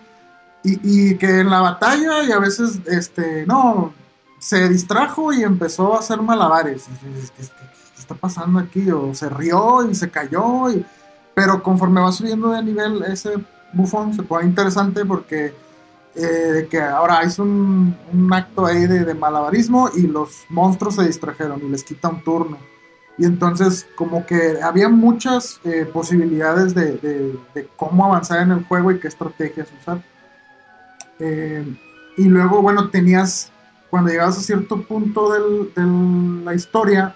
[0.63, 0.79] Y,
[1.11, 3.93] y que en la batalla y a veces, este, no,
[4.39, 6.85] se distrajo y empezó a hacer malabares.
[6.87, 7.49] Y dices, ¿qué, qué-
[7.90, 8.89] qué está pasando aquí?
[8.91, 10.69] O se rió y se cayó.
[10.69, 10.85] Y...
[11.33, 13.35] Pero conforme va subiendo de nivel ese
[13.73, 15.53] bufón se pone interesante porque
[16.13, 21.61] eh, que ahora hizo un, un acto ahí de, malabarismo y los monstruos se distrajeron
[21.63, 22.57] y les quita un turno.
[23.17, 26.97] Y entonces como que había muchas eh, posibilidades de,
[27.53, 30.01] de- cómo avanzar en el juego y qué estrategias usar.
[31.19, 31.63] Eh,
[32.17, 33.51] y luego, bueno, tenías,
[33.89, 35.73] cuando llegabas a cierto punto de
[36.43, 37.15] la historia,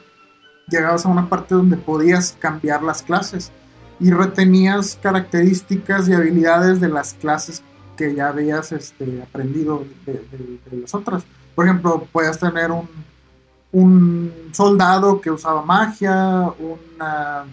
[0.67, 3.51] llegabas a una parte donde podías cambiar las clases
[3.99, 7.63] y retenías características y habilidades de las clases
[7.95, 11.23] que ya habías este, aprendido de, las otras.
[11.55, 12.89] Por ejemplo, podías tener un,
[13.71, 17.45] un soldado que usaba magia, una,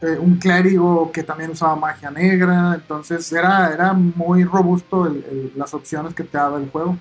[0.00, 5.14] eh, un clérigo que también usaba magia negra, entonces era, era muy robusto
[5.54, 6.96] las opciones que te daba el juego.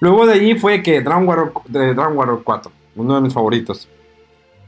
[0.00, 3.88] Luego de allí fue que Dragon Warrior, de Dragon Warrior 4, uno de mis favoritos.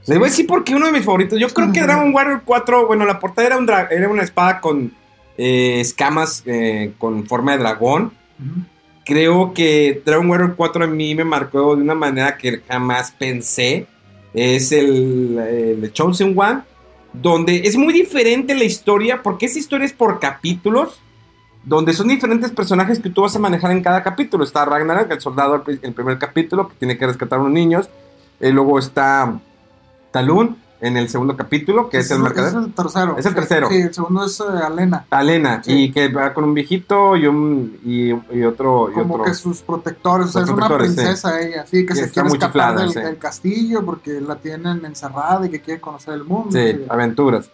[0.06, 1.38] Les voy a decir por qué uno de mis favoritos.
[1.38, 4.92] Yo creo que Dragon Warrior 4, bueno, la portada era, un era una espada con
[5.36, 8.12] eh, escamas eh, con forma de dragón.
[9.04, 13.86] Creo que Dragon Warrior 4 a mí me marcó de una manera que jamás pensé.
[14.34, 15.38] Es el,
[15.82, 16.60] el Chosen One,
[17.14, 21.00] donde es muy diferente la historia, porque esa historia es por capítulos,
[21.64, 24.44] donde son diferentes personajes que tú vas a manejar en cada capítulo.
[24.44, 27.88] Está Ragnarok, el soldado, pri- el primer capítulo, que tiene que rescatar a unos niños.
[28.40, 29.38] Y luego está
[30.10, 32.50] Talun en el segundo capítulo, que es el mercader.
[32.50, 33.16] Es el tercero.
[33.18, 33.68] Es el Sí, tercero.
[33.68, 35.06] Sí, el segundo es eh, Alena.
[35.10, 35.72] Alena, Sí.
[35.72, 39.24] y que va con un viejito y un y, y otro y Como otro.
[39.26, 40.74] que sus protectores, o sea, es una sí.
[40.74, 43.00] princesa ella, sí, que se quiere escapar chiflada, del, sí.
[43.00, 46.50] del castillo porque la tienen encerrada y que quiere conocer el mundo.
[46.52, 47.50] Sí, aventuras.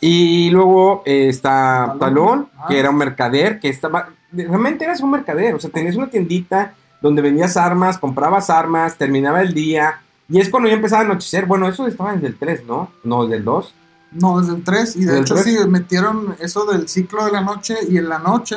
[0.00, 1.98] Y luego eh, está Talón.
[2.00, 2.66] Talón, Ah.
[2.68, 4.08] que era un mercader, que estaba...
[4.32, 9.42] Realmente eras un mercader, o sea, tenías una tiendita donde vendías armas, comprabas armas, terminaba
[9.42, 11.46] el día, y es cuando ya empezaba a anochecer.
[11.46, 12.90] Bueno, eso estaba desde el 3, ¿no?
[13.04, 13.74] No, desde el 2.
[14.12, 14.96] No, desde el 3.
[14.96, 15.44] Y de ¿Desde el hecho, 3?
[15.44, 17.76] sí, metieron eso del ciclo de la noche.
[17.88, 18.56] Y en la noche,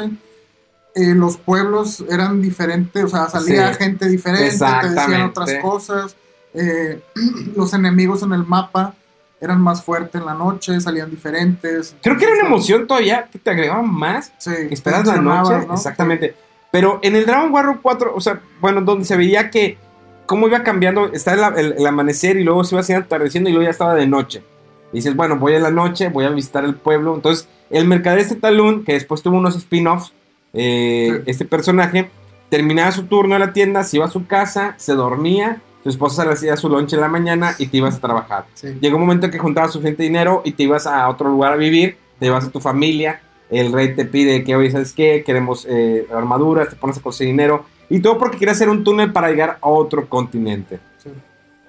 [0.96, 3.04] eh, los pueblos eran diferentes.
[3.04, 3.84] O sea, salía Sí.
[3.84, 6.16] gente diferente, te decían otras cosas.
[6.54, 7.02] eh,
[7.58, 8.94] los enemigos en el mapa
[9.42, 11.94] eran más fuertes en la noche, salían diferentes.
[12.02, 15.68] Creo que era una emoción todavía que te agregaban más Sí, esperas la noche.
[15.68, 15.74] ¿no?
[15.74, 16.34] Exactamente.
[16.72, 19.78] Pero en el Dragon Warrior 4, o sea, bueno, donde se veía que
[20.26, 23.54] cómo iba cambiando, está el, el- el amanecer y luego se iba haciendo atardeciendo y
[23.54, 24.44] luego ya estaba de noche.
[24.92, 27.16] Y dices, bueno, voy a la noche, voy a visitar el pueblo.
[27.16, 30.14] Entonces, el mercader este Talún, que después tuvo unos spin-offs,
[30.54, 31.24] eh, Sí.
[31.32, 32.10] este personaje,
[32.50, 36.24] terminaba su turno en la tienda, se iba a su casa, se dormía, su esposa
[36.26, 38.46] le hacía su lunch en la mañana y te ibas a trabajar.
[38.54, 38.78] Sí.
[38.80, 41.56] Llegó un momento en que juntabas suficiente dinero y te ibas a otro lugar a
[41.58, 45.24] vivir, te ibas a tu familia, el rey te pide que, oye, ¿sabes qué?
[45.26, 49.12] Queremos eh, armaduras, te pones a conseguir dinero, y todo porque quieres hacer un túnel
[49.12, 50.80] para llegar a otro continente.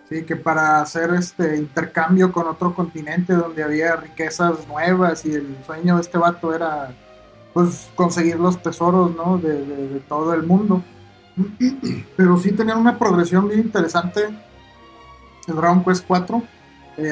[0.09, 0.23] Sí.
[0.25, 5.97] Que para hacer este intercambio con otro continente donde había riquezas nuevas y el sueño
[5.97, 6.95] de este vato era
[7.53, 9.39] pues conseguir los tesoros ¿no?
[9.39, 10.81] de, todo el mundo.
[12.17, 14.29] Pero sí tenían una progresión bien interesante
[15.49, 16.43] el Dragon Quest 4,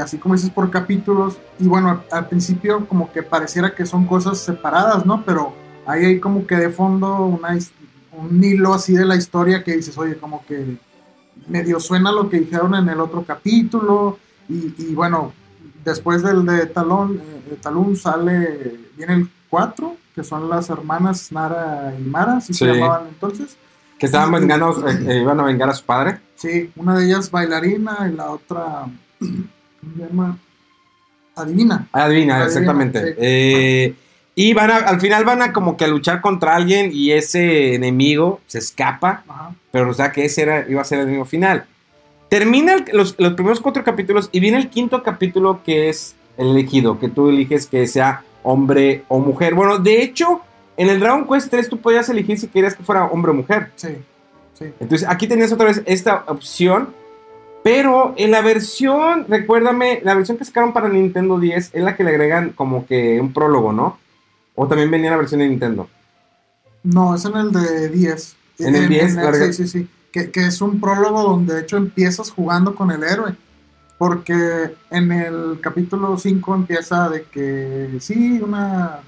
[0.02, 1.38] así como dices por capítulos.
[1.58, 5.24] Y bueno, al, principio como que pareciera que son cosas separadas, ¿no?
[5.24, 5.54] Pero
[5.86, 7.56] ahí hay como que de fondo una,
[8.16, 10.76] un hilo así de la historia que dices, oye, como que
[11.48, 15.32] medio suena lo que dijeron en el otro capítulo y, y bueno,
[15.84, 21.30] después del de Talón, eh, de Talón sale, viene el 4, que son las hermanas
[21.32, 23.56] Nara y Mara, así se llamaban entonces.
[23.98, 26.20] Que estaban vengando, eh, eh, iban a vengar a su padre.
[26.34, 28.86] Sí, una de ellas bailarina y la otra,
[29.18, 30.38] ¿cómo se llama?
[31.36, 31.88] Adivina.
[31.92, 33.06] Adivina, Adivina, exactamente.
[33.06, 33.14] sí.
[33.18, 33.94] Eh,
[34.34, 37.74] y van a- al final van a como que a luchar contra alguien y ese
[37.74, 39.22] enemigo se escapa.
[39.28, 39.50] Ajá.
[39.70, 41.64] pero o sea que ese era, iba a ser el mismo final.
[42.28, 46.48] Termina el- los, los primeros cuatro capítulos y viene el quinto capítulo que es el
[46.50, 49.54] elegido, que tú eliges que sea hombre o mujer.
[49.54, 50.40] Bueno, de hecho,
[50.76, 53.70] en el Dragon Quest 3 tú podías elegir si querías que fuera hombre o mujer.
[53.76, 53.96] Sí,
[54.58, 54.66] sí.
[54.80, 56.90] Entonces aquí tenías otra vez esta opción,
[57.62, 62.04] pero en la versión, recuérdame, la versión que sacaron para Nintendo 10 es la que
[62.04, 63.98] le agregan como que un prólogo, ¿no?
[64.54, 65.88] O también venía la versión de Nintendo.
[66.82, 68.36] No, es en el de 10.
[68.60, 69.14] ¿En el 10?
[69.16, 69.88] Larga- sí, sí, sí.
[70.12, 73.34] Que, que es un prólogo donde de hecho empiezas jugando con el héroe.
[73.98, 79.00] Porque en el capítulo 5 empieza de que sí, una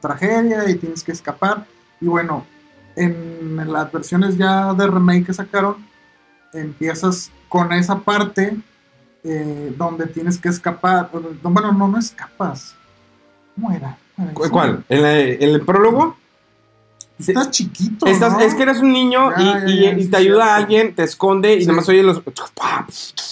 [0.00, 1.66] tragedia y tienes que escapar.
[2.00, 2.46] Y bueno,
[2.94, 5.76] en las versiones ya de remake que sacaron,
[6.52, 8.56] empiezas con esa parte
[9.24, 11.10] eh, donde tienes que escapar.
[11.42, 12.74] Bueno, no, no escapas.
[13.54, 13.98] ¿Cómo era?
[14.34, 14.84] ¿Cu- ¿Cuál?
[14.88, 16.16] ¿En, la- en el prólogo?
[17.18, 18.06] Estás chiquito.
[18.06, 18.40] Estás- ¿no?
[18.40, 20.50] Es que eres un niño Ya, y, ya, y- ya, y sí, te ayuda cierto.
[20.52, 21.66] a alguien, te esconde y Sí.
[21.66, 22.20] nomás oye los...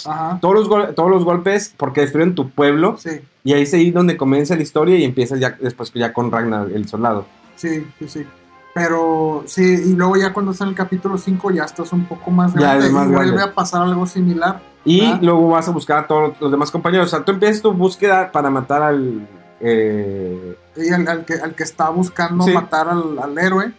[0.06, 0.38] Ajá.
[0.40, 3.10] Todos los, gol- todos los golpes porque destruyen tu pueblo Sí,
[3.42, 6.68] y ahí es ahí donde comienza la historia y empiezas ya después ya con Ragnar,
[6.72, 7.26] el soldado.
[7.56, 8.26] sí, sí, sí.
[8.74, 12.30] Pero sí, y luego ya cuando está en el capítulo 5 ya estás un poco
[12.32, 13.52] más Ya grande eres más y vuelve grande.
[13.52, 14.60] a pasar algo similar.
[14.84, 17.06] Y luego vas a buscar a todos los demás compañeros.
[17.06, 19.28] O sea, tú empiezas tu búsqueda para matar al...
[19.60, 22.52] eh, Y al, que, al que está buscando Sí.
[22.52, 23.72] matar al, al héroe.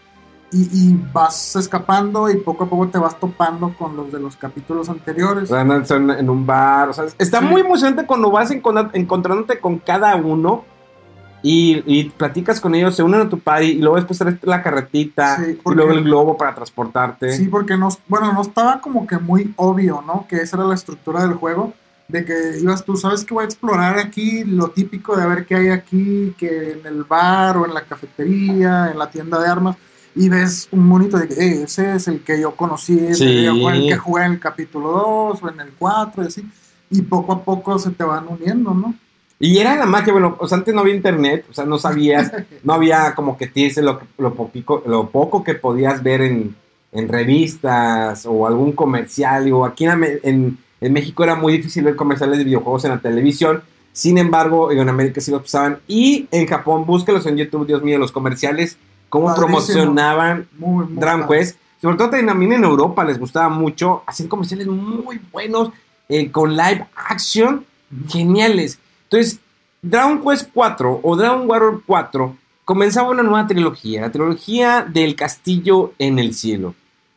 [0.51, 4.37] Y, y vas escapando y poco a poco te vas topando con los de los
[4.37, 5.51] capítulos anteriores.
[5.51, 6.89] andas en, un bar.
[6.89, 7.45] O sea, está Sí.
[7.45, 10.63] muy emocionante cuando vas encon- encontrándote con cada uno
[11.41, 14.63] y, y platicas con ellos, se unen a tu party y luego después traes la
[14.63, 17.33] carretita Sí, y luego el globo para transportarte.
[17.33, 20.25] Sí, porque no, bueno, no estaba como que muy obvio, ¿no?
[20.29, 21.73] Que esa era la estructura del juego,
[22.07, 25.55] de que ibas tú, sabes que voy a explorar aquí lo típico de ver qué
[25.55, 29.75] hay aquí, que en el bar o en la cafetería, en la tienda de armas,
[30.15, 33.43] y ves un monito de que "Eh, ese es el que yo conocí, ese Sí.
[33.43, 36.43] yo- el que jugué en el capítulo 2 o en el 4 y así,
[36.89, 38.93] y poco a poco se te van uniendo, ¿no?
[39.37, 42.31] Y era la magia, bueno, o sea, antes no había internet, o sea, no sabías,
[42.63, 46.55] no había como que te lo, lo, poquico- lo poco que podías ver en,
[46.93, 49.51] en revistas o algún comercial.
[49.51, 49.85] O aquí
[50.23, 53.63] en, en México era muy difícil ver comerciales de videojuegos en la televisión.
[53.93, 55.79] Sin embargo, en América sí los pasaban.
[55.87, 58.77] Y en Japón, búsquelos en YouTube, Dios mío, los comerciales,
[59.09, 61.39] cómo promocionaban Muy, muy Dragon padre.
[61.39, 61.57] Quest.
[61.81, 64.03] Sobre todo también en Europa les gustaba mucho.
[64.05, 65.71] Hacían comerciales muy buenos
[66.09, 67.65] eh, con live action
[68.09, 68.79] geniales.
[69.03, 69.39] Entonces,
[69.81, 72.35] Dragon Quest 4 o Dragon Warrior 4
[72.65, 76.73] comenzaba una nueva trilogía, la trilogía del castillo en el cielo.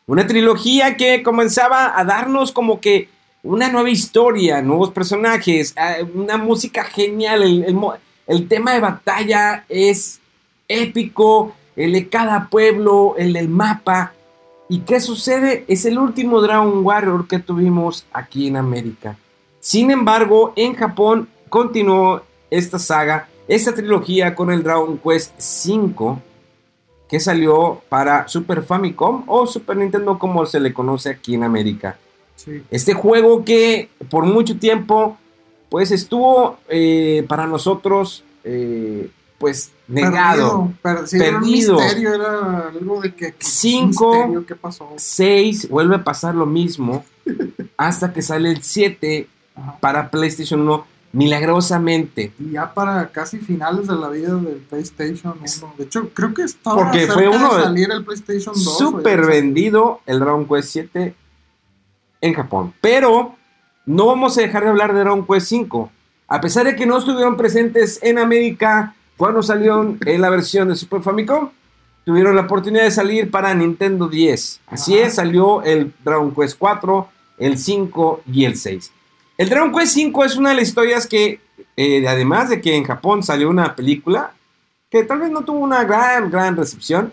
[0.07, 3.09] Una trilogía que comenzaba a darnos como que
[3.43, 7.43] una nueva historia, nuevos personajes, eh, una música genial.
[8.27, 10.21] El tema de batalla es
[10.67, 14.13] épico, el de cada pueblo, el del mapa.
[14.69, 15.65] ¿Y qué sucede?
[15.69, 19.17] Es el último Dragon Warrior que tuvimos aquí en América.
[19.61, 26.17] Sin embargo, en Japón continuó esta saga, esta trilogía con el Dragon Quest V
[27.09, 31.97] que salió para Super Famicom o Super Nintendo como se le conoce aquí en América.
[32.49, 32.63] Sí.
[32.71, 35.19] Este juego que por mucho tiempo
[35.69, 40.71] pues estuvo eh, para nosotros eh, pues negado.
[40.83, 41.75] Perdido, per- sí, Era un Perdido.
[41.79, 43.33] misterio, era algo de que.
[43.33, 44.15] que- Cinco.
[44.15, 44.89] misterio, ¿Qué pasó?
[44.97, 47.05] 6 vuelve a pasar lo mismo
[47.77, 49.77] hasta que sale el 7 Ajá.
[49.81, 52.33] para PlayStation 1 milagrosamente.
[52.39, 55.75] Y ya para casi finales de la vida del PlayStation 1.
[55.79, 58.79] De hecho, creo que estaba Porque cerca fue uno de salir el PlayStation 2.
[58.79, 61.15] Súper vendido el Dragon Quest 7
[62.21, 62.75] en Japón.
[62.81, 63.37] Pero
[63.87, 65.91] no vamos a dejar de hablar de Dragon Quest 5.
[66.29, 70.77] A pesar de que no estuvieron presentes en América cuando salieron en la versión de
[70.77, 71.51] Super Famicom,
[72.05, 74.61] tuvieron la oportunidad de salir para Nintendo 10.
[74.67, 75.07] Así Ajá.
[75.07, 78.93] es, salió el Dragon Quest 4, el 5 y el 6.
[79.39, 81.41] El Dragon Quest 5 es una de las historias que,
[81.77, 84.33] eh, además de que en Japón salió una película,
[84.91, 87.13] que tal vez no tuvo una gran, gran recepción,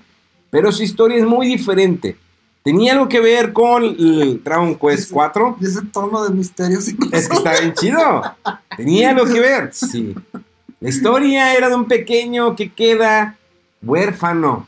[0.49, 2.17] pero su historia es muy diferente.
[2.65, 5.13] Tenía algo que ver con el Dragon Quest Sí.
[5.13, 5.57] 4.
[5.61, 8.23] Y ese tono de misterio sí Es que está bien chido.
[8.75, 10.13] Tenía algo que ver, sí.
[10.81, 13.37] La historia era de un pequeño que queda
[13.83, 14.67] huérfano.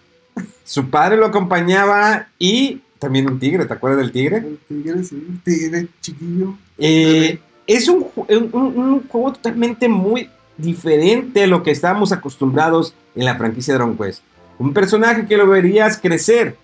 [0.63, 4.37] Su padre lo acompañaba y también un tigre, ¿te acuerdas del tigre?
[4.37, 5.15] El tigre, sí.
[5.29, 6.53] El tigre chiquillo.
[6.77, 12.93] Eh, es un, un- un- un juego totalmente muy diferente a lo que estábamos acostumbrados
[13.15, 14.21] en la franquicia de Dragon Quest.
[14.59, 16.55] Un personaje que lo verías crecer,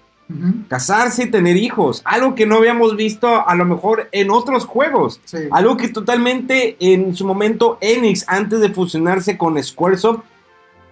[0.67, 2.01] Casarse y tener hijos.
[2.05, 5.19] Algo que no habíamos visto a lo mejor en otros juegos.
[5.25, 5.37] Sí.
[5.51, 10.21] Algo que totalmente en su momento Enix, antes de fusionarse con Squaresoft,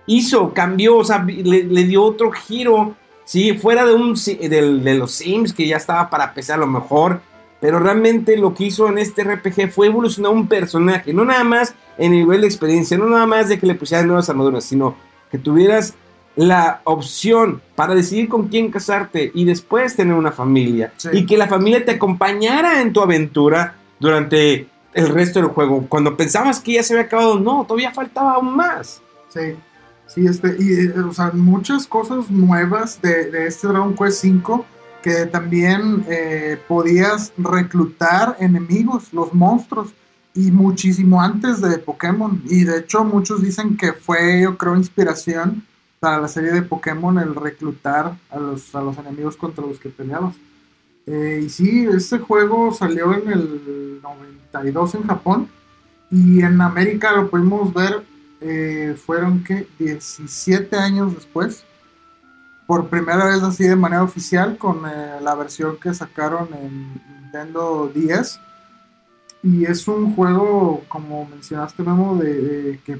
[0.05, 2.95] hizo, cambió, o sea, le, le dio otro giro.
[3.23, 6.67] Sí, fuera de, un, del- de los Sims, que ya estaba para PC a lo
[6.67, 7.21] mejor.
[7.61, 11.13] Pero realmente lo que hizo en este RPG fue evolucionar un personaje.
[11.13, 14.27] No nada más en nivel de experiencia, no nada más de que le pusieras nuevas
[14.29, 14.95] armaduras, sino
[15.29, 15.93] que tuvieras
[16.35, 20.93] la opción para decidir con quién casarte y después tener una familia.
[20.97, 21.09] Sí.
[21.13, 25.85] Y que la familia te acompañara en tu aventura durante el resto del juego.
[25.87, 29.01] Cuando pensabas que ya se había acabado, no, todavía faltaba aún más.
[29.29, 29.55] Sí,
[30.07, 34.63] sí, este, y, eh, o sea, muchas cosas nuevas de, de este Dragon Quest V
[35.01, 39.93] que también eh, podías reclutar enemigos, los monstruos,
[40.33, 42.41] y muchísimo antes de Pokémon.
[42.47, 45.65] Y de hecho, muchos dicen que fue, yo creo, inspiración
[46.01, 49.89] para la serie de Pokémon el reclutar a los, a los enemigos contra los que
[49.89, 50.35] peleabas.
[51.05, 55.47] Eh, y sí, este juego salió en el 92 en Japón.
[56.09, 58.03] Y en América lo pudimos ver
[58.41, 61.63] eh, fueron que 17 años después,
[62.65, 67.91] por primera vez así de manera oficial, con eh, la versión que sacaron en Nintendo
[67.93, 68.39] 10.
[69.43, 72.99] Y es un juego, como mencionaste, Memo, de, de que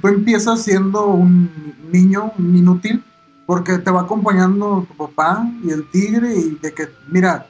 [0.00, 1.50] tú empiezas siendo un
[1.92, 3.04] niño, un inútil,
[3.46, 7.46] porque te va acompañando tu papá y el tigre, y de que, mira,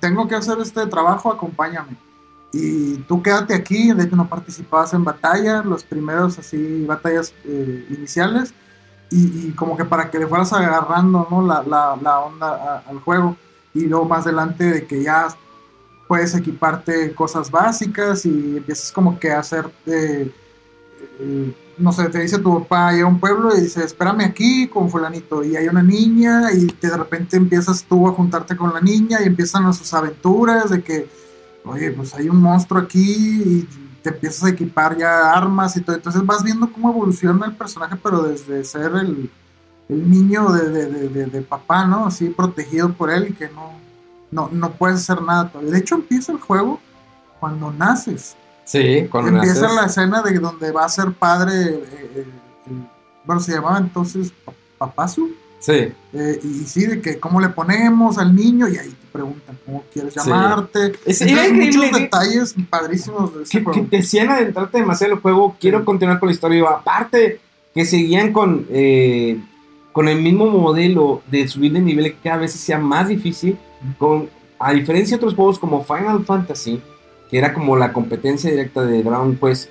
[0.00, 1.96] tengo que hacer este trabajo, acompáñame
[2.56, 7.84] y tú quédate aquí, de hecho no participabas en batallas, los primeros así batallas eh,
[7.90, 8.54] iniciales,
[9.10, 11.42] y, como que para que le fueras agarrando ¿no?
[11.44, 13.36] la, la- onda a- al juego,
[13.74, 15.26] y luego más adelante de que ya
[16.06, 19.68] puedes equiparte cosas básicas y empiezas como que a hacer,
[21.78, 25.42] no sé, te dice tu papá, a un pueblo y dice, espérame aquí con fulanito,
[25.44, 29.26] y hay una niña, y de repente empiezas tú a juntarte con la niña, y
[29.26, 31.08] empiezan sus aventuras de que
[31.64, 33.68] oye, pues hay un monstruo aquí y
[34.02, 35.96] te empiezas a equipar ya armas y todo.
[35.96, 39.30] Entonces vas viendo cómo evoluciona el personaje, pero desde ser el,
[39.88, 42.04] el niño de, de- de- de- papá, ¿no?
[42.06, 43.72] Así protegido por él y que no,
[44.30, 45.50] no, no puedes hacer nada.
[45.62, 46.80] De hecho, empieza el juego
[47.40, 48.36] cuando naces.
[48.64, 51.84] Sí, empieza la escena de donde va a ser padre, eh,
[52.16, 52.24] eh,
[53.24, 55.30] bueno, se llamaba entonces Pa- Papazu.
[55.60, 59.58] Sí, Eh, y sí, de que cómo le ponemos al niño, y ahí te preguntan
[59.64, 60.20] cómo quieres Sí.
[60.20, 60.92] llamarte.
[61.06, 65.16] Es- Entonces, era increíble muchos detalles padrísimos de ese que, que hacían adentrarte demasiado en
[65.18, 65.56] el juego.
[65.58, 65.84] Quiero Sí.
[65.86, 66.64] continuar con la historia.
[66.68, 67.40] Aparte,
[67.74, 68.66] que seguían con,
[69.92, 73.58] con el mismo modelo de subir de nivel que cada vez sea más difícil.
[73.98, 76.80] Con, a diferencia de otros juegos como Final Fantasy,
[77.30, 79.70] que era como la competencia directa de Dragon Quest,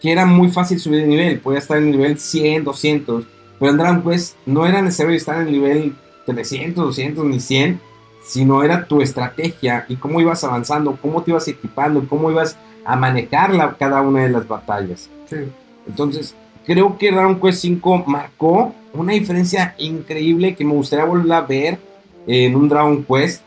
[0.00, 1.38] que era muy fácil subir de nivel.
[1.40, 3.24] Podía estar en el nivel 100, 200.
[3.58, 5.94] Pero en Dragon Quest no era necesario estar en el nivel
[6.26, 7.80] 300, 200 ni 100
[8.24, 12.94] sino era tu estrategia y cómo ibas avanzando, cómo te ibas equipando, cómo ibas a
[12.94, 15.10] manejar la- cada una de las batallas.
[15.28, 15.38] Sí.
[15.88, 16.32] Entonces,
[16.64, 21.78] creo que Dragon Quest 5 marcó una diferencia increíble que me gustaría volver a ver
[22.28, 23.42] en un Dragon Quest.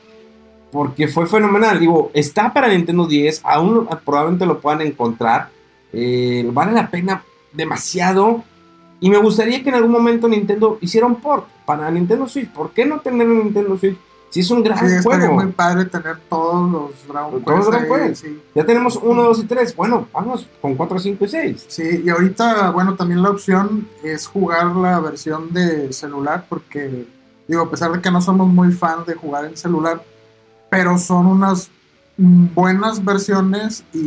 [0.75, 1.79] Porque fue fenomenal.
[1.79, 3.41] Digo, está para Nintendo 10.
[3.45, 5.47] Aún probablemente lo puedan encontrar.
[5.93, 7.23] Eh, vale la pena
[7.53, 8.43] demasiado.
[8.99, 12.49] Y me gustaría que en algún momento Nintendo hiciera un port para Nintendo Switch.
[12.49, 13.97] ¿Por qué no tener un Nintendo Switch?
[14.29, 15.33] Si es un gran Sí, juego.
[15.35, 17.71] muy padre tener todos los Dragon Todos.
[17.71, 18.25] Dragon Quest.
[18.25, 18.41] sí.
[18.53, 19.75] Ya tenemos 1, 2 y 3.
[19.77, 21.65] Bueno, vamos con 4, 5 y 6.
[21.69, 27.05] Sí, y ahorita, bueno, también la opción es jugar la versión de celular, porque,
[27.47, 30.03] digo, a pesar de que no somos muy fan de jugar en celular,
[30.69, 31.69] pero son unas
[32.17, 33.99] buenas versiones y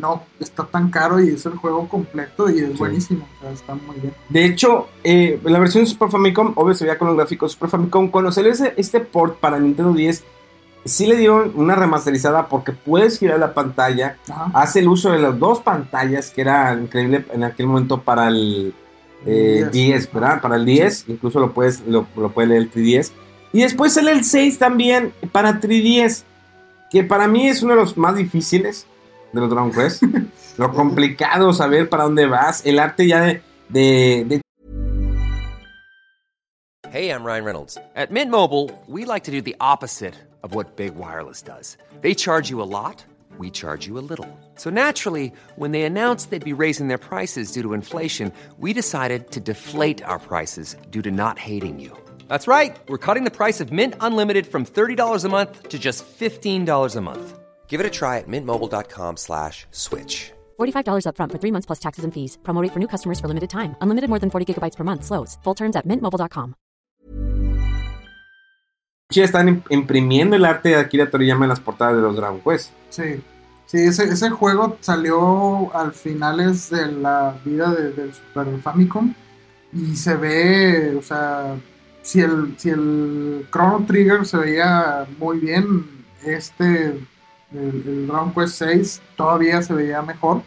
[0.00, 2.76] no está tan caro y es el juego completo y es Sí.
[2.78, 4.12] buenísimo, o sea, está muy bien.
[4.28, 7.54] De hecho, eh, la versión de Super Famicom, obvio se veía con los gráficos de
[7.54, 8.08] Super Famicom.
[8.10, 10.22] Cuando salió ese- este port para Nintendo 10,
[10.84, 14.16] sí le dieron una remasterizada porque puedes girar la pantalla.
[14.30, 14.50] Ajá.
[14.54, 18.74] Hace el uso de las dos pantallas, que era increíble en aquel momento para el
[19.24, 19.72] eh, 10.
[19.72, 20.40] 10, ¿verdad?
[20.40, 23.12] Para el 10, incluso lo puedes lo, lo puede leer el 3DS.
[23.52, 26.24] Y después sale el 6 también para 3DS,
[26.90, 28.86] que para mí es uno de los más difíciles
[29.32, 30.02] de los Dragon Quest.
[30.58, 34.40] lo complicado saber para dónde vas, el arte ya de, de, de
[36.90, 37.78] Hey, I'm Ryan Reynolds.
[37.94, 41.76] At Mint Mobile, we like to do the opposite of what Big Wireless does.
[42.00, 43.04] They charge you a lot,
[43.38, 44.28] we charge you a little.
[44.54, 49.30] So naturally, when they announced they'd be raising their prices due to inflation, we decided
[49.32, 51.92] to deflate our prices due to not hating you.
[52.28, 52.74] That's right.
[52.88, 57.00] We're cutting the price of Mint Unlimited from $30 a month to just $15 a
[57.02, 57.38] month.
[57.68, 60.32] Give it a try at mintmobile.com slash switch.
[60.58, 62.38] $45 upfront for three months plus taxes and fees.
[62.42, 63.76] Promo rate for new customers for limited time.
[63.82, 65.04] Unlimited more than 40 gigabytes per month.
[65.04, 65.36] Slows.
[65.44, 66.54] Full terms at mintmobile.com.
[69.10, 72.72] ya están imprimiendo el arte de Akira Toriyama en las portadas de los Dragon Quest.
[72.90, 73.22] Sí,
[73.66, 79.14] sí ese, ese juego salió al finales de la vida de- del Super Famicom
[79.72, 81.56] y se ve, o sea,
[82.06, 86.86] si el, si el Chrono Trigger se veía muy bien, este,
[87.52, 90.42] el, el Dragon Quest 6 todavía se veía mejor,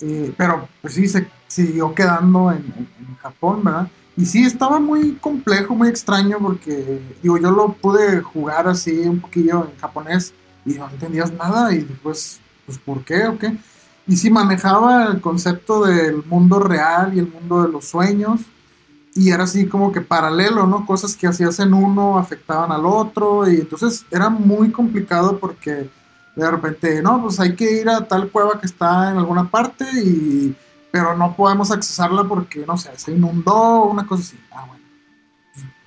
[0.00, 3.90] Eh, pero pues sí, se siguió quedando en, en- Japón, ¿verdad?
[4.16, 9.20] Y sí, estaba muy complejo, muy extraño porque, digo, yo lo pude jugar así un
[9.20, 13.58] poquillo en japonés y no entendías nada y después, pues, ¿por qué o qué?
[14.06, 18.40] Y sí manejaba el concepto del mundo real y el mundo de los sueños
[19.18, 20.86] y era así como que paralelo, ¿no?
[20.86, 25.90] Cosas que hacías en uno afectaban al otro y entonces era muy complicado porque
[26.36, 29.84] de repente, no, pues hay que ir a tal cueva que está en alguna parte
[29.92, 30.54] y
[30.92, 34.38] pero no podemos accesarla porque, no sé, se inundó una cosa así.
[34.52, 34.84] Ah, bueno.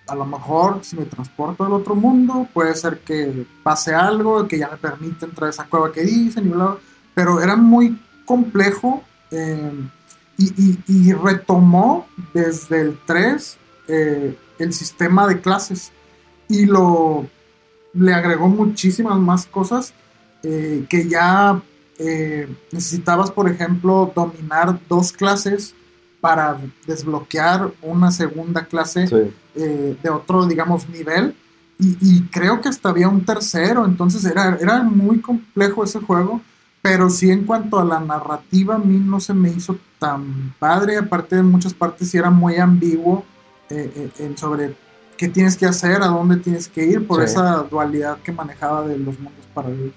[0.08, 4.58] A lo mejor si me transporto al otro mundo, puede ser que pase algo que
[4.58, 6.78] ya me permite entrar a esa cueva que dicen y bla, bla.
[7.14, 9.72] Pero era muy complejo eh,
[10.46, 10.54] y,
[10.88, 15.92] y- y retomó desde el 3 eh, el sistema de clases
[16.48, 17.28] y lo
[17.94, 19.94] le agregó muchísimas más cosas
[20.44, 21.62] eh, que ya
[22.00, 25.76] eh, necesitabas, por ejemplo, dominar dos clases
[26.22, 29.08] para desbloquear una segunda clase
[29.56, 31.36] eh, de otro, digamos, nivel.
[31.80, 36.40] Y, y creo que hasta había un tercero, entonces era, era muy complejo ese juego,
[36.82, 40.98] pero sí en cuanto a la narrativa a mí no se me hizo tan padre,
[40.98, 43.24] aparte de muchas partes sí era muy ambiguo
[43.70, 44.74] eh, eh, en sobre
[45.16, 47.26] qué tienes que hacer, a dónde tienes que ir, por Sí.
[47.26, 49.94] esa dualidad que manejaba de los mundos paralelos.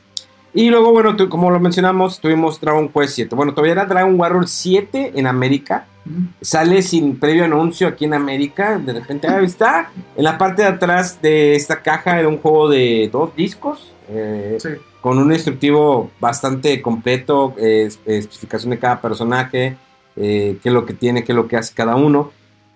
[0.52, 3.34] Y luego, bueno, como lo mencionamos, tuvimos Dragon Quest 7.
[3.34, 5.86] Bueno, todavía era Dragon Warrior 7 en América.
[6.04, 6.26] Mm.
[6.42, 8.78] Sale sin previo anuncio aquí en América.
[8.78, 9.90] De repente, ahí está.
[10.16, 13.90] En la parte de atrás de esta caja era un juego de dos discos.
[14.10, 14.68] eh, Sí.
[15.00, 19.76] con un instructivo bastante completo, eh, es- especificación de cada personaje,
[20.16, 22.30] eh, qué es lo que tiene, qué es lo que hace cada uno.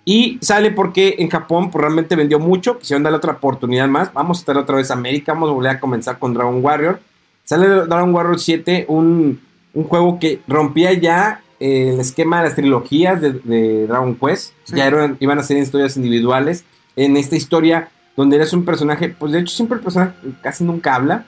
[0.05, 4.13] Y sale porque en Japón pues, realmente vendió mucho, quisieron darle otra oportunidad más.
[4.13, 7.01] Vamos a estar otra vez a América, vamos a volver a comenzar con Dragon Warrior.
[7.45, 9.41] Sale Dragon Warrior 7, un,
[9.75, 14.53] un juego que rompía ya eh, el esquema de las trilogías de, de Dragon Quest.
[14.65, 14.77] Sí.
[14.77, 16.65] Ya eran, iban a ser historias individuales.
[16.97, 20.95] En esta historia donde eres un personaje, pues de hecho siempre el personaje casi nunca
[20.95, 21.27] habla.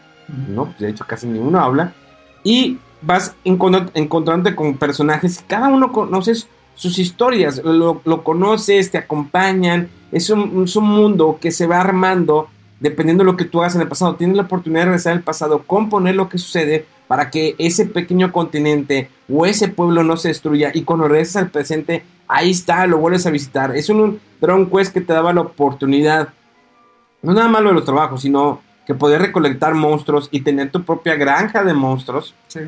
[0.49, 0.67] ¿no?
[0.67, 1.93] Pues, de hecho, casi ninguno habla.
[2.45, 9.89] Y vas encontr- encontrándote con personajes, cada uno conoces sus historias, lo, conoces, te acompañan.
[10.13, 12.49] Es un, es un mundo que se va armando
[12.81, 14.15] dependiendo de lo que tú hagas en el pasado.
[14.15, 18.33] Tienes la oportunidad de regresar al pasado, componer lo que sucede para que ese pequeño
[18.33, 20.71] continente o ese pueblo no se destruya.
[20.73, 23.77] Y cuando regresas al presente, ahí está, lo vuelves a visitar.
[23.77, 26.31] Es un, un Dragon Quest que te daba la oportunidad,
[27.21, 31.17] no nada malo de los trabajos, sino que poder recolectar monstruos y tener tu propia
[31.17, 32.35] granja de monstruos.
[32.49, 32.61] Sí.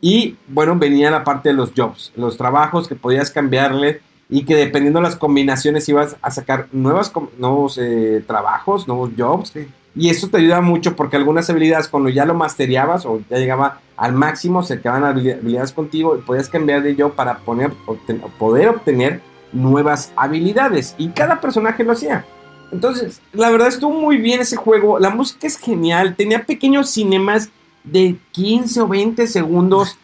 [0.00, 4.54] Y bueno, venía la parte de los jobs, los trabajos que podías cambiarle y que
[4.54, 9.50] dependiendo de las combinaciones ibas a sacar nuevas, nuevos eh, trabajos, nuevos jobs.
[9.50, 9.66] Sí.
[9.96, 13.80] Y eso te ayuda mucho porque algunas habilidades cuando ya lo masteriabas o ya llegaba
[13.96, 18.20] al máximo, se quedaban habili- habilidades contigo y podías cambiar de job para poner, obten-
[18.38, 19.20] poder obtener
[19.52, 20.94] nuevas habilidades.
[20.98, 22.24] Y cada personaje lo hacía.
[22.70, 24.98] Entonces, la verdad estuvo muy bien ese juego.
[25.00, 26.14] La música es genial.
[26.16, 27.48] Tenía pequeños cinemas
[27.92, 29.98] de 15 o 20 segundos,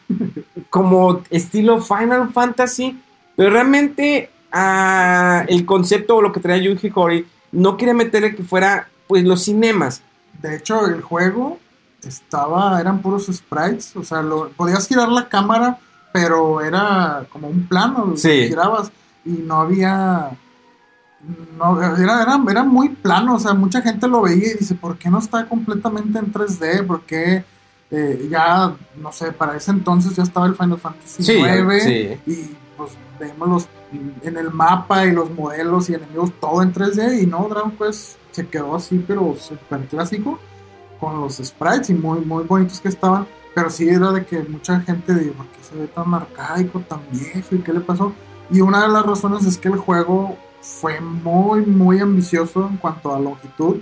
[0.71, 3.01] como estilo Final Fantasy.
[3.37, 8.43] Pero realmente ah, el concepto o lo que traía Yuji Horii no quería meterle que
[8.43, 10.03] fuera pues los cinemas.
[10.41, 11.59] De hecho, el juego
[12.07, 15.79] estaba, eran puros sprites, o sea, lo, podías girar la cámara,
[16.13, 18.49] pero era como un plano, Sí.
[18.49, 18.93] girabas
[19.25, 20.31] y no había,
[21.59, 24.99] no, era, era, era muy plano, o sea, mucha gente lo veía y dice, ¿por
[24.99, 26.87] qué no está completamente en 3D?
[26.87, 27.45] ¿Por qué
[27.91, 32.31] eh, ya, no sé, para ese entonces ya estaba el Final Fantasy Sí, 9 sí.
[32.31, 33.69] y pues vemos los,
[34.23, 38.17] en el mapa y los modelos y enemigos todo en 3D y no, Dragon Quest
[38.33, 40.39] se quedó así, pero súper clásico
[40.99, 44.81] con los sprites y muy, muy bonitos que estaban, pero sí era de que mucha
[44.81, 48.13] gente dijo, ¿por qué se ve tan arcaico, tan viejo y qué le pasó?
[48.51, 53.15] Y una de las razones es que el juego fue muy, muy ambicioso en cuanto
[53.15, 53.81] a longitud.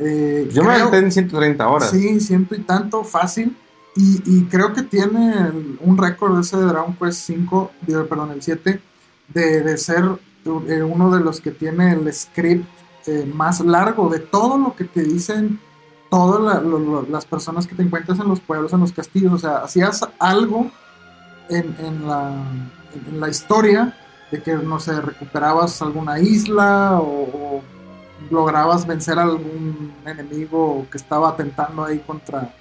[0.00, 1.90] Eh, Yo me creo- aventé en 130 horas.
[1.90, 3.56] Sí, ciento y tanto, fácil.
[3.96, 7.70] Y, y creo que tiene un récord ese de Dragon Quest 5,
[8.08, 8.80] perdón, el 7,
[9.28, 10.04] de, de ser
[10.68, 12.64] eh, uno de los que tiene el script
[13.06, 15.58] eh, más largo de todo lo que te dicen
[16.10, 19.32] todas la- lo- lo- las personas que te encuentras en los pueblos, en los castillos.
[19.32, 20.70] O sea, hacías algo
[21.48, 22.30] en, en la,
[22.94, 23.96] en- en la historia
[24.30, 27.04] de que, no sé, recuperabas alguna isla o,
[27.58, 27.62] o
[28.30, 32.54] lograbas vencer a algún enemigo que estaba atentando ahí contra,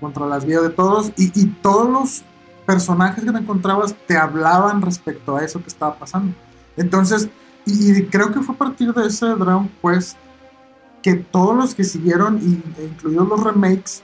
[0.00, 2.24] contra las vidas de todos y, y todos los
[2.66, 6.34] personajes que te encontrabas te hablaban respecto a eso que estaba pasando.
[6.76, 7.28] Entonces,
[7.66, 10.16] y, creo que fue a partir de ese Dragon Quest
[11.02, 14.02] que todos los que siguieron, y, e incluidos los remakes,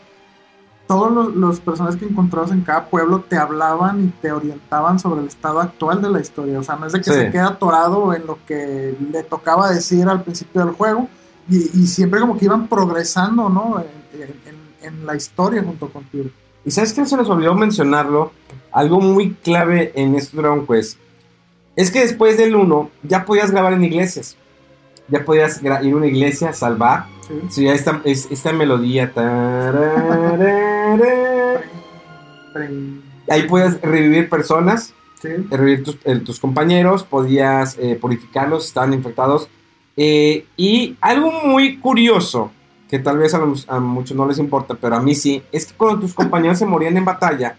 [0.86, 5.20] todos los, los personajes que encontrabas en cada pueblo te hablaban y te orientaban sobre
[5.22, 6.58] el estado actual de la historia.
[6.60, 7.12] O sea, no es de que Sí.
[7.12, 11.08] se queda atorado en lo que le tocaba decir al principio del juego,
[11.48, 13.80] y, y siempre como que iban progresando, ¿no?
[13.80, 16.26] En, en- en la historia junto contigo.
[16.64, 18.30] Y sabes que se nos olvidó mencionarlo,
[18.72, 20.98] algo muy clave en este Dragon Quest,
[21.74, 24.36] es que después del 1 ya podías grabar en iglesias.
[25.08, 27.06] Ya podías ir a una iglesia, salvar.
[27.26, 27.34] ¿sí?
[27.50, 29.12] Sí, ya esta, es- esta melodía.
[29.12, 30.75] tararara.
[33.28, 35.28] Ahí podías revivir personas, Sí.
[35.50, 39.48] revivir tus, eh, tus compañeros, podías eh, purificarlos si estaban infectados.
[39.96, 42.50] Eh, y algo muy curioso,
[42.90, 45.66] que tal vez a, los- a muchos no les importa, pero a mí sí, es
[45.66, 47.56] que cuando tus compañeros se morían en batalla,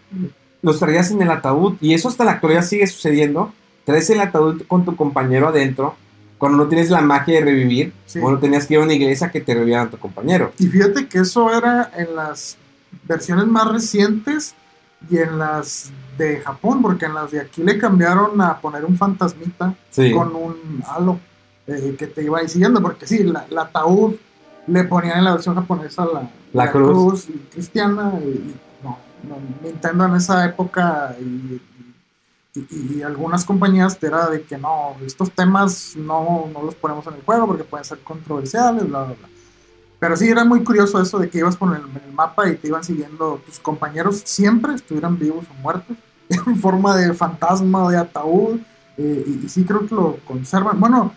[0.61, 1.75] los traías en el ataúd.
[1.82, 3.51] Y eso hasta la actualidad sigue sucediendo.
[3.86, 5.95] Traes el ataúd con tu compañero adentro.
[6.38, 8.19] Cuando no tienes la magia de revivir, Sí.
[8.19, 10.51] bueno, tenías que ir a una iglesia que te revivieran a tu compañero.
[10.59, 12.57] Y fíjate que eso era en las
[13.03, 14.55] versiones más recientes
[15.09, 18.97] y en las de Japón, porque en las de aquí le cambiaron a poner un
[18.97, 20.11] fantasmita Sí.
[20.11, 21.19] con un halo
[21.67, 24.15] eh, que te iba ahí siguiendo, porque sí, la, la ataúd
[24.67, 27.27] le ponían en la versión japonesa la, La cruz.
[27.51, 31.61] cristiana y no, no, Nintendo en esa época y,
[32.55, 37.13] y- y algunas compañías era de que no, estos temas no, no los ponemos en
[37.13, 39.27] el juego porque pueden ser controversiales, bla, bla, bla.
[39.99, 42.67] Pero sí, era muy curioso eso de que ibas por el, el mapa y te
[42.67, 45.97] iban siguiendo tus compañeros, siempre estuvieran vivos o muertos,
[46.29, 48.59] en forma de fantasma o de ataúd.
[48.97, 50.79] eh, y, y sí creo que lo conservan.
[50.79, 51.13] Bueno,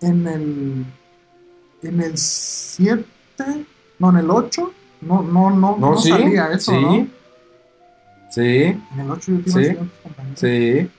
[0.00, 0.84] en el
[1.82, 3.04] en el 7,
[3.98, 4.72] no, en el 8,
[5.02, 6.08] no, no, no, No, no sí.
[6.08, 6.80] salía eso, sí.
[6.80, 7.06] ¿no?
[8.30, 8.40] Sí.
[8.94, 9.50] En el 8 yo Sí.
[9.52, 10.40] siguiendo tus compañeros.
[10.40, 10.90] Sí.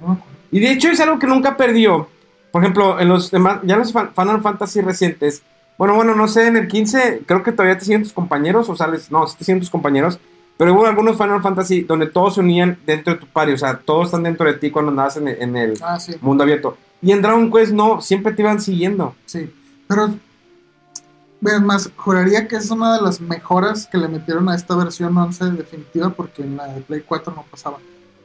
[0.00, 0.22] No.
[0.52, 2.06] Y de hecho es algo que nunca perdió.
[2.52, 5.42] Por ejemplo, en los demás, ya los Final Fantasy recientes,
[5.78, 8.76] bueno, bueno, no sé, en el 15 creo que todavía te siguen tus compañeros, o
[8.76, 10.18] sales, no, sí te siguen tus compañeros,
[10.56, 13.78] pero hubo algunos Final Fantasy donde todos se unían dentro de tu party, o sea,
[13.78, 16.14] todos están dentro de ti cuando andas en, el- en el Ah, sí.
[16.20, 16.76] mundo abierto.
[17.02, 19.14] Y en Dragon Quest no, siempre te iban siguiendo.
[19.26, 19.52] Sí,
[19.88, 20.14] pero
[21.42, 25.16] es más, juraría que es una de las mejoras que le metieron a esta versión
[25.16, 27.78] 11 definitiva porque en la de Play 4 no pasaba.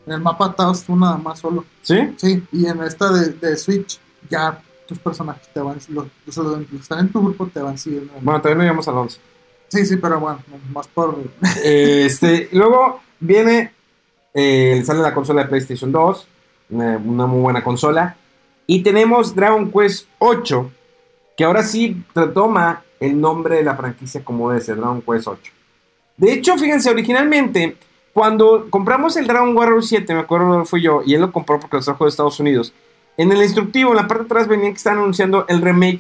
[0.06, 1.66] En el mapa estabas tú nada más solo.
[1.82, 2.14] ¿Sí?
[2.16, 6.66] Sí, y en esta de, de Switch ya tus personajes te van, los, los- los
[6.68, 8.12] que están en tu grupo te van siguiendo.
[8.22, 9.20] Bueno, todavía no llegamos al 11.
[9.70, 10.40] Sí, sí, pero bueno,
[10.74, 11.18] más por...
[11.64, 13.72] Este, luego viene,
[14.34, 16.28] eh, sale la consola de PlayStation 2,
[16.72, 18.16] una, una muy buena consola.
[18.68, 20.72] Y tenemos Dragon Quest 8,
[21.38, 25.52] que ahora sí retoma el nombre de la franquicia como debe ser, Dragon Quest 8.
[26.18, 27.78] De hecho, fíjense, originalmente,
[28.14, 31.78] cuando compramos el Dragon Warrior 7, me acuerdo fui yo, y él lo compró porque
[31.78, 32.74] lo trajo de Estados Unidos.
[33.20, 36.00] En el instructivo, en la parte de atrás venían que están anunciando el remake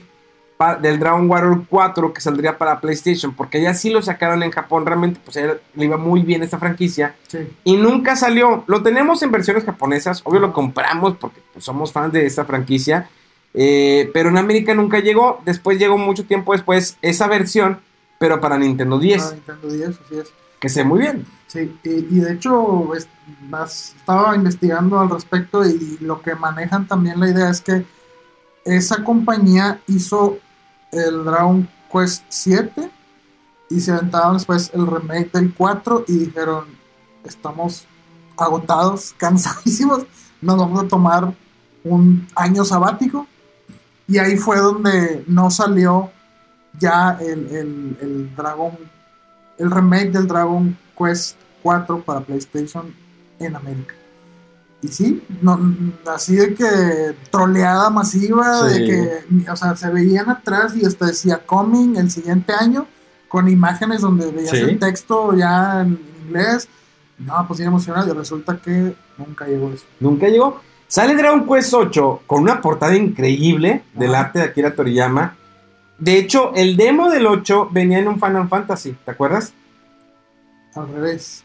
[0.82, 4.86] del Dragon Warrior 4 que saldría para PlayStation, porque ya sí lo sacaron en Japón,
[4.86, 7.40] realmente pues le iba muy bien esta franquicia Sí.
[7.64, 8.64] y nunca salió.
[8.68, 13.10] Lo tenemos en versiones japonesas, obvio lo compramos porque pues, somos fans de esta franquicia,
[13.54, 15.42] eh, pero en América nunca llegó.
[15.46, 17.80] Después llegó mucho tiempo después esa versión,
[18.18, 20.34] pero para Nintendo 10, Ah, Nintendo 10, así es.
[20.60, 21.26] Que ve muy bien.
[21.48, 22.90] Sí, y, de hecho
[23.50, 27.86] más- estaba investigando al respecto y lo que manejan también la idea es que
[28.66, 30.38] esa compañía hizo
[30.92, 32.92] el Dragon Quest 7
[33.72, 36.66] y se aventaron después el remake del 4 y dijeron,
[37.24, 37.86] estamos
[38.38, 40.06] agotados, cansadísimos,
[40.42, 41.34] nos vamos a tomar
[41.84, 43.26] un año sabático
[44.08, 46.12] y ahí fue donde no salió
[46.80, 48.78] ya el, el, el Dragon
[49.60, 52.94] el remake del Dragon Quest 4 para PlayStation
[53.40, 53.94] en América.
[54.82, 55.60] Y sí, no,
[56.14, 56.66] así de que
[57.30, 58.80] troleada masiva, Sí.
[58.80, 58.86] de
[59.44, 62.88] que, o sea, se veían atrás y hasta decía coming el siguiente año,
[63.28, 64.58] con imágenes donde veías Sí.
[64.58, 66.68] el texto ya en inglés.
[67.18, 69.86] No, pues bien emocionado y resulta que nunca llegó eso.
[70.00, 70.62] Nunca llegó.
[70.88, 75.36] Sale Dragon Quest 8 con una portada increíble del arte de Akira Toriyama.
[76.00, 79.54] De hecho, el demo del 8 venía en un Final Fantasy, ¿te acuerdas?
[80.76, 81.44] Al revés.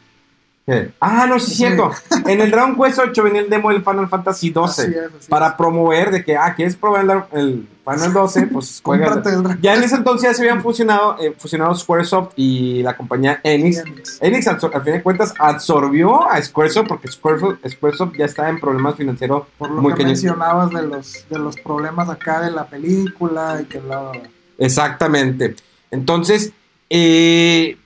[0.67, 0.93] ¿Qué?
[0.99, 1.91] Ah, no, sí, es cierto.
[2.27, 4.83] En el Dragon Quest 8 venía el demo del Final Fantasy 12.
[4.83, 5.55] Así es, así para es.
[5.55, 8.47] promover de que, ah, ¿quieres probar el, Final 12?
[8.47, 9.23] Pues juega.
[9.61, 13.79] Ya en ese entonces ya se habían fusionado, eh, fusionado Squaresoft y la compañía Enix.
[13.81, 14.19] Enix.
[14.23, 18.59] Enix, al, al fin de cuentas, absorbió a Squaresoft porque Squaresoft, Squaresoft ya está en
[18.59, 20.13] problemas financieros Por lo muy que cañón.
[20.13, 24.13] mencionabas de los, de los problemas acá de la película y que bla.
[24.59, 25.55] Exactamente.
[25.91, 26.53] Entonces,
[26.91, 27.77] eh,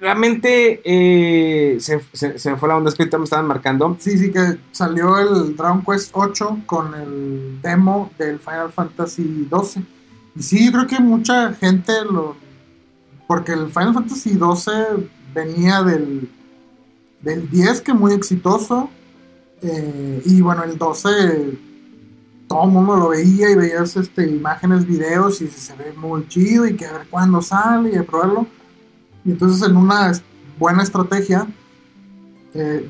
[0.00, 3.96] realmente eh, se, se- me fue la onda, es que ahorita me estaban marcando.
[4.00, 9.82] Sí, sí, que salió el Dragon Quest 8 con el demo del Final Fantasy 12.
[10.36, 12.36] Y sí, creo que mucha gente lo.
[13.26, 14.70] Porque el Final Fantasy 12
[15.34, 16.28] venía del,
[17.22, 18.88] del 10, que muy exitoso.
[19.62, 21.58] eh, y bueno, el 12
[22.56, 26.66] todo el mundo lo veía y veías este, imágenes, videos y se ve muy chido
[26.66, 28.46] y que a ver cuándo sale y de probarlo.
[29.24, 30.12] Y entonces en una
[30.58, 31.46] buena estrategia
[32.54, 32.88] eh,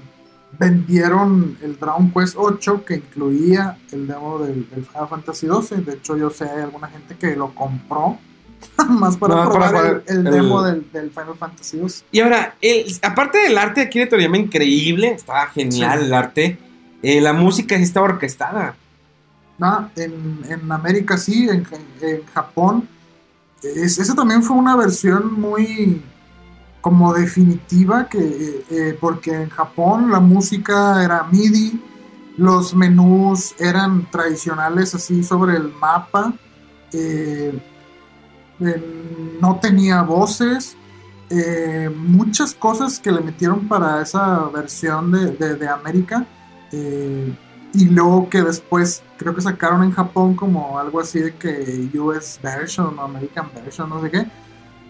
[0.58, 5.76] vendieron el Dragon Quest 8 que incluía el demo del, del Final Fantasy 12.
[5.76, 8.18] De hecho yo sé hay alguna gente que lo compró
[8.88, 12.04] más para No, para probar el, el el- demo del, del Final Fantasy 12.
[12.12, 16.04] Y ahora, el- aparte del arte de Akira Toriyama, increíble, estaba genial Sí.
[16.06, 16.58] el arte.
[17.02, 18.74] eh, la música sí estaba orquestada.
[19.58, 21.66] No, en, en América sí, en,
[22.02, 22.88] en Japón.
[23.62, 26.02] Es, esa también fue una versión muy
[26.82, 31.82] como definitiva, que, eh, porque en Japón la música era MIDI,
[32.36, 36.32] los menús eran tradicionales así sobre el mapa,
[36.92, 37.58] eh,
[39.40, 40.76] no tenía voces,
[41.30, 46.24] eh, muchas cosas que le metieron para esa versión de, de- de América.
[47.74, 52.38] Y luego que después creo que sacaron en Japón como algo así de que US
[52.42, 54.26] version o American version, no sé qué.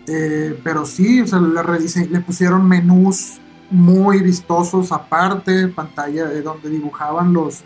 [0.09, 3.39] Eh, pero sí, o sea, le, le pusieron menús
[3.70, 7.64] muy vistosos aparte, pantalla eh, donde dibujaban los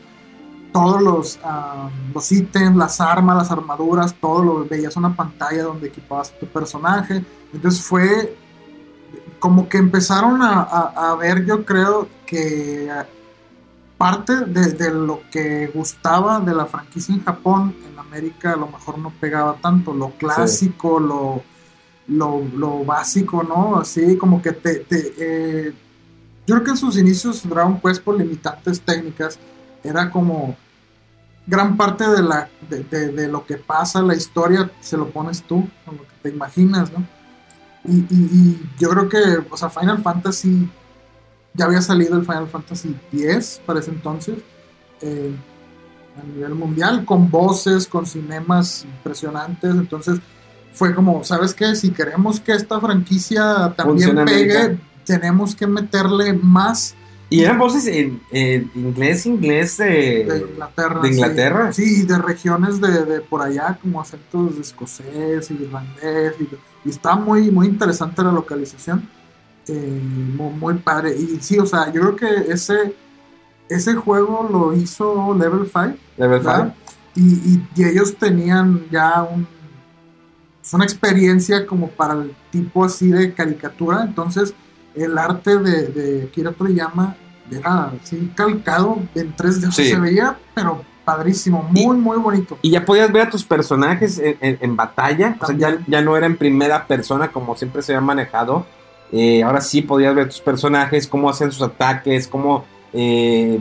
[0.73, 5.89] todos los, ah, los ítems, las armas, las armaduras, todo lo veías una pantalla donde
[5.89, 7.25] equipabas a tu personaje.
[7.53, 8.37] Entonces fue
[9.39, 12.91] como que empezaron a, a- a ver, yo creo que
[14.05, 18.67] parte de, de lo que gustaba de la franquicia en Japón, en América a lo
[18.67, 21.43] mejor no pegaba tanto, lo clásico, lo,
[22.09, 23.77] lo, lo básico, ¿no?
[23.79, 24.77] Así como que te...
[24.91, 25.75] te, eh,
[26.47, 29.39] yo creo que en sus inicios Dragon Quest por limitantes técnicas
[29.85, 30.57] era como
[31.47, 35.43] gran parte de, la, de, de- de lo que pasa, la historia, se lo pones
[35.43, 37.05] tú, con lo que te imaginas, ¿no?
[37.85, 39.19] Y, y- y yo creo que,
[39.51, 40.69] o sea, Final Fantasy,
[41.55, 44.37] ya había salido el Final Fantasy X para ese entonces,
[45.03, 45.35] eh,
[46.21, 50.21] a nivel mundial, con voces, con cinemas impresionantes, entonces
[50.73, 51.75] fue como, ¿sabes qué?
[51.75, 54.83] Si queremos que esta franquicia también pegue, América.
[55.05, 56.95] tenemos que meterle más
[57.29, 60.47] Y eran voces en, en inglés, inglés de de...
[60.51, 61.01] Inglaterra.
[61.01, 61.15] de sí.
[61.15, 61.73] Inglaterra.
[61.73, 66.35] Sí, y de regiones de, de por allá, como acentos de escocés y irlandés.
[66.41, 69.09] Y, y está muy, muy interesante la localización.
[69.71, 70.01] Eh,
[70.37, 71.15] muy, muy padre.
[71.17, 72.95] Y sí, o sea, yo creo que ese,
[73.69, 75.97] ese juego lo hizo Level 5.
[76.17, 76.75] Level ¿verdad?
[77.15, 77.27] Five.
[77.27, 79.47] Y, y- y ellos tenían ya un,
[80.73, 84.05] una experiencia como para el tipo así de caricatura.
[84.07, 84.55] Entonces,
[84.95, 87.17] el arte de, de Akira Toriyama
[87.51, 89.91] era así calcado en 3D, o sea, Sí.
[89.91, 92.57] se veía, pero padrísimo, muy, muy bonito.
[92.63, 95.37] Y ya podías ver a tus personajes en, en- en batalla.
[95.41, 98.67] O sea, ya, ya no era en primera persona como siempre se había manejado.
[99.13, 103.59] Eh, ahora sí podías ver tus personajes, cómo hacían sus ataques, cómo eh,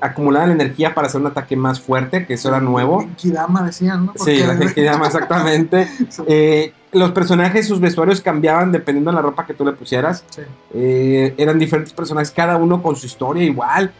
[0.00, 3.06] acumulaban energía para hacer un ataque más fuerte, que eso era nuevo.
[3.16, 4.14] Kidama decían, ¿no?
[4.16, 5.88] Sí, la gente llama exactamente.
[6.10, 6.22] Sí.
[6.26, 10.24] Eh, los personajes, sus vestuarios cambiaban dependiendo de la ropa que tú le pusieras.
[10.28, 10.42] Sí.
[10.74, 13.92] Eran diferentes personajes, cada uno con su historia igual.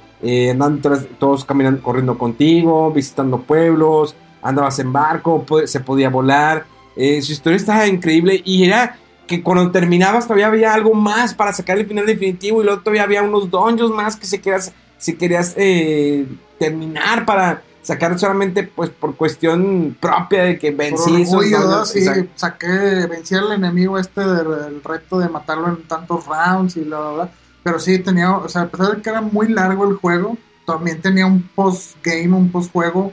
[0.50, 6.64] Andaban tras- todos caminando, corriendo contigo, visitando pueblos, andabas en barco, se podía volar.
[6.94, 8.96] Su historia estaba increíble y era
[9.26, 13.04] que cuando terminabas todavía había algo más para sacar el final definitivo y luego todavía
[13.04, 16.26] había unos dungeons más que si querías, si querías eh,
[16.58, 21.88] terminar para sacar solamente pues por cuestión propia de que vencí esos orgullo, dungeons.
[21.88, 26.80] Sí, saqué, vencí al enemigo este del, del reto de matarlo en tantos rounds y
[26.80, 27.30] bla, bla, bla.
[27.62, 31.00] Pero sí tenía, o sea, a pesar de que era muy largo el juego, también
[31.00, 33.12] tenía un post-game, un post-juego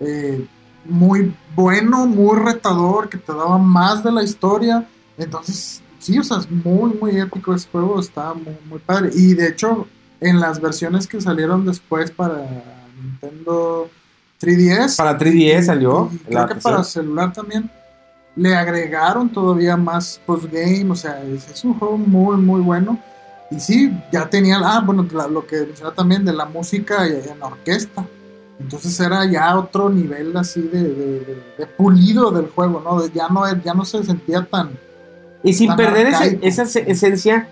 [0.00, 0.46] eh,
[0.84, 4.86] muy bueno, muy retador, que te daba más de la historia.
[5.18, 9.10] Entonces, sí, o sea, es muy, muy épico ese juego, está muy, muy padre.
[9.14, 9.86] Y de hecho,
[10.20, 12.46] en las versiones que salieron después para
[13.02, 13.88] Nintendo
[14.40, 16.10] 3DS, Para 3DS salió.
[16.12, 17.70] y creo que para celular también.
[18.36, 20.90] Le agregaron todavía más postgame.
[20.90, 22.98] O sea, es, es un juego muy, muy bueno.
[23.50, 24.58] Y sí, ya tenía.
[24.64, 28.04] Ah, bueno, la- lo que mencionaba también de la música en orquesta.
[28.58, 33.06] Entonces era ya otro nivel así de, de- de- de pulido del juego, ¿no?
[33.14, 34.70] Ya, no ya no se sentía tan.
[35.44, 36.06] Y sin tan perder
[36.42, 37.48] esa se- esencia,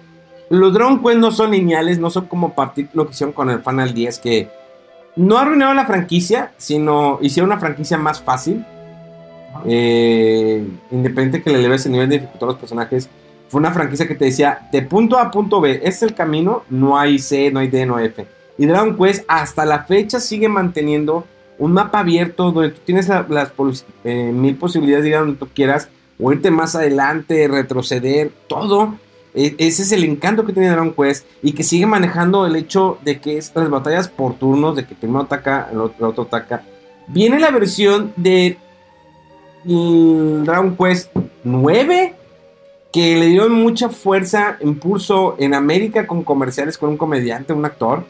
[0.50, 3.60] los Dragon Quest no son lineales, no son como partir lo que hicieron con el
[3.62, 4.48] Final 10, que
[5.16, 8.64] no arruinaron la franquicia, sino hicieron una franquicia más fácil.
[9.66, 13.08] Eh, independiente que le eleves el nivel de dificultad a los personajes,
[13.48, 16.14] fue una franquicia que te decía de punto A a punto B, este es el
[16.14, 18.26] camino, no hay C, no hay D, no hay F.
[18.56, 21.26] Y Dragon Quest hasta la fecha sigue manteniendo
[21.58, 23.52] un mapa abierto donde tú tienes la- las
[24.04, 25.88] eh, mil posibilidades de ir a donde tú quieras,
[26.20, 28.94] o irte más adelante, retroceder, todo.
[29.34, 32.98] E- ese es el encanto que tiene Dragon Quest y que sigue manejando el hecho
[33.02, 36.64] de que es las batallas por turnos, de que primero ataca, el otro, ataca.
[37.08, 38.56] Viene la versión de
[39.64, 41.10] Dragon Quest
[41.44, 42.14] 9
[42.92, 48.04] que le dieron mucha fuerza, impulso en América con comerciales con un comediante, un actor.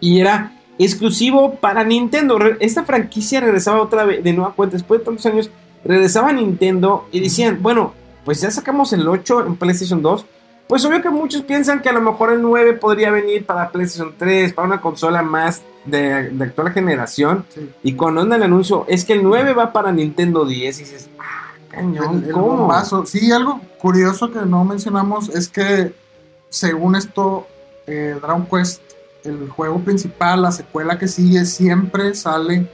[0.00, 2.38] Y era exclusivo para Nintendo.
[2.60, 4.76] Esta franquicia regresaba otra vez de nueva cuenta.
[4.76, 5.50] Después de tantos años,
[5.84, 7.92] regresaba a Nintendo y decían, bueno,
[8.24, 10.26] pues ya sacamos el 8 en PlayStation 2.
[10.66, 14.14] Pues obvio que muchos piensan que a lo mejor el 9 podría venir para PlayStation
[14.18, 17.44] 3, para una consola más de, de actual generación.
[17.54, 17.70] Sí.
[17.84, 21.08] Y cuando anda el anuncio, es que el 9 va para Nintendo 10 y dices,
[21.20, 22.56] ah, cañón, el, el ¿cómo?
[22.56, 23.06] bombazo.
[23.06, 25.94] Sí, algo curioso que no mencionamos es que,
[26.48, 27.46] según esto,
[27.86, 28.82] eh, Dragon Quest,
[29.22, 32.68] el juego principal, la secuela que sigue, siempre sale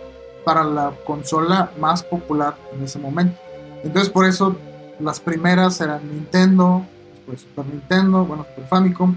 [0.45, 3.37] para la consola más popular en ese momento.
[3.85, 4.57] Entonces, por eso
[5.01, 6.85] las primeras eran Nintendo,
[7.15, 9.17] después Super Nintendo, bueno, Super Famicom.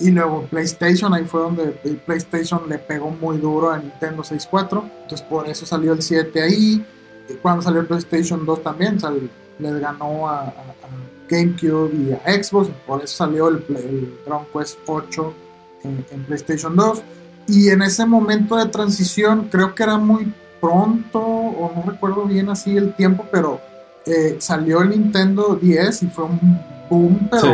[0.00, 4.84] Y luego PlayStation, ahí fue donde el PlayStation le pegó muy duro a Nintendo 64.
[5.02, 6.86] Entonces por eso salió el 7 ahí.
[7.28, 9.28] Y cuando salió el PlayStation 2 también sal-
[9.58, 10.88] le ganó a, a- a
[11.28, 12.68] GameCube y a Xbox.
[12.86, 15.34] por eso salió el, el Dragon Quest 8
[15.82, 17.02] en, en PlayStation 2.
[17.48, 22.48] Y en ese momento de transición, creo que era muy pronto, o no recuerdo bien
[22.48, 23.60] así el tiempo, pero
[24.06, 27.48] eh, salió el Nintendo 10 y fue un boom, pero Sí.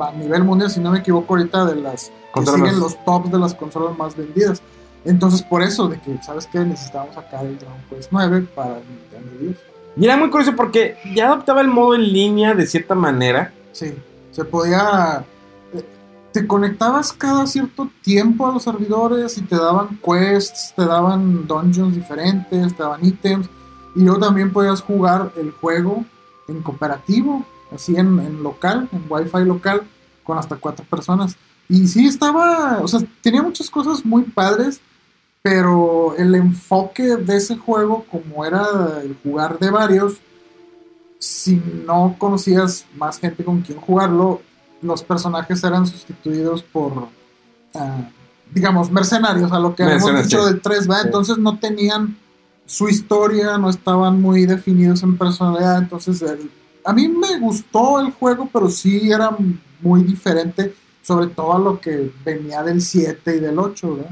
[0.00, 3.38] a nivel mundial, si no me equivoco, ahorita de las que siguen los tops de
[3.38, 4.60] las consolas más vendidas.
[5.04, 6.58] Entonces, por eso, de que, ¿sabes qué?
[6.60, 9.56] Necesitábamos sacar el Dragon Quest 9 para el Nintendo 10.
[9.96, 13.52] Y era muy curioso porque ya adoptaba el modo en línea de cierta manera.
[13.72, 13.94] Sí,
[14.32, 15.24] se podía.
[16.36, 21.94] Te conectabas cada cierto tiempo a los servidores y te daban quests, te daban dungeons
[21.94, 23.48] diferentes, te daban ítems.
[23.94, 26.04] Y luego también podías jugar el juego
[26.46, 27.42] en cooperativo,
[27.74, 29.84] así en, en local, en wifi local,
[30.24, 31.38] con hasta cuatro personas.
[31.70, 32.80] Y sí, estaba.
[32.82, 34.82] O sea, tenía muchas cosas muy padres,
[35.40, 40.18] pero el enfoque de ese juego, como era el jugar de varios,
[41.18, 44.42] si no conocías más gente con quien jugarlo,
[44.82, 47.08] los personajes eran sustituidos por,
[47.74, 48.08] ah,
[48.52, 51.02] digamos, mercenarios, a lo que hemos dicho del 3, ¿verdad?
[51.02, 51.06] Sí.
[51.08, 52.16] Entonces no tenían
[52.66, 56.50] su historia, no estaban muy definidos en personalidad, entonces el-
[56.84, 59.36] a mí me gustó el juego, pero sí era
[59.80, 64.10] muy diferente, sobre todo a lo que venía del 7 y del 8, ¿verdad?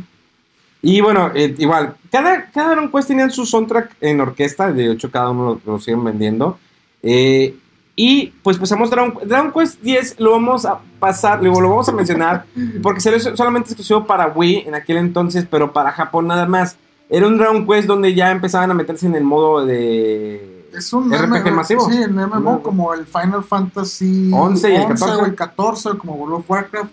[0.83, 5.11] Y bueno, eh, igual, cada, cada Dragon Quest tenían su soundtrack en orquesta, de hecho
[5.11, 6.59] cada uno lo, lo siguen vendiendo.
[7.03, 7.57] Eh,
[7.97, 12.45] Y pues pasamos Dragon, Dragon Quest 10, lo vamos a pasar, lo vamos a mencionar,
[12.83, 16.77] porque salió solamente exclusivo para Wii en aquel entonces, pero para Japón nada más.
[17.09, 21.13] Era un Dragon Quest donde ya empezaban a meterse en el modo de Es un
[21.13, 21.89] RPG MMO, masivo.
[21.89, 25.15] Sí, en MMO como el Final Fantasy 11 y el 14.
[25.15, 26.91] o el 14, como World of Warcraft.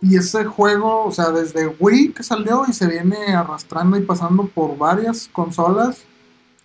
[0.00, 4.44] Y ese juego, o sea, desde Wii que salió y se viene arrastrando y pasando
[4.46, 6.04] por varias consolas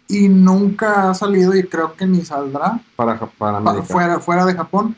[0.07, 4.95] y nunca ha salido y creo que ni saldrá para, para fuera, fuera de Japón.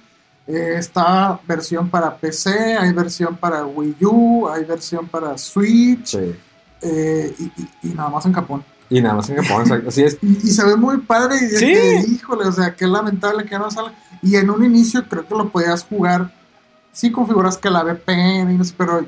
[0.47, 6.35] Eh, está versión para PC, hay versión para Wii U, hay versión para Switch Sí.
[6.81, 8.63] eh, y, y- y nada más en Japón.
[8.87, 10.17] Y nada más en Japón, así es.
[10.21, 11.65] Y, y se ve muy padre y Sí.
[11.65, 13.93] que, híjole, o sea, qué lamentable que no salga.
[14.21, 16.31] Y en un inicio creo que lo podías jugar,
[16.91, 19.03] sí configuras que la VPN, y no sé, pero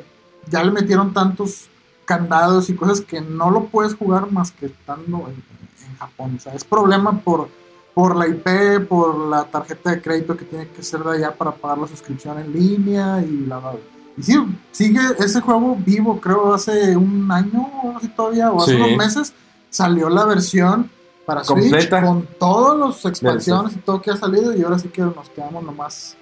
[0.50, 1.70] ya le metieron tantos
[2.06, 5.44] candados y cosas que no lo puedes jugar más que estando en,
[5.92, 6.34] en Japón.
[6.38, 7.50] O sea, es problema por,
[7.94, 11.52] por la IP, por la tarjeta de crédito que tiene que ser de allá para
[11.52, 13.62] pagar la suscripción en línea y la
[14.20, 14.36] y sí,
[14.72, 18.78] sigue ese juego vivo, creo, hace un año o así todavía, o hace Sí.
[18.78, 19.34] unos meses,
[19.70, 20.90] salió la versión
[21.26, 22.00] para Completa.
[22.00, 25.30] Switch con todas las expansiones y todo que ha salido y ahora sí que nos
[25.30, 26.18] quedamos nomás.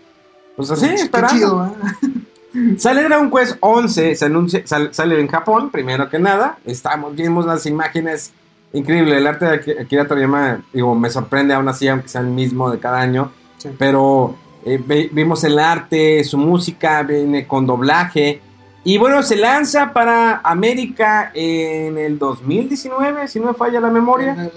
[0.58, 1.36] Pues así, esperando.
[1.36, 2.76] chido, ¿eh?
[2.78, 6.58] Sale Dragon Quest 11, se anuncia, sal- sale en Japón, primero que nada.
[6.66, 8.32] Estamos, vimos las imágenes,
[8.78, 9.18] increíble.
[9.18, 12.70] El arte de Aki- Akira Toriyama, digo, me sorprende aún así, aunque sea el mismo
[12.70, 13.32] de cada año.
[13.58, 13.70] Sí.
[13.78, 18.42] Pero eh, vimos el arte, su música, viene con doblaje.
[18.84, 23.94] Y bueno, se lanza para América en el 2019, si no me falla la En
[23.94, 24.34] memoria.
[24.34, 24.52] el,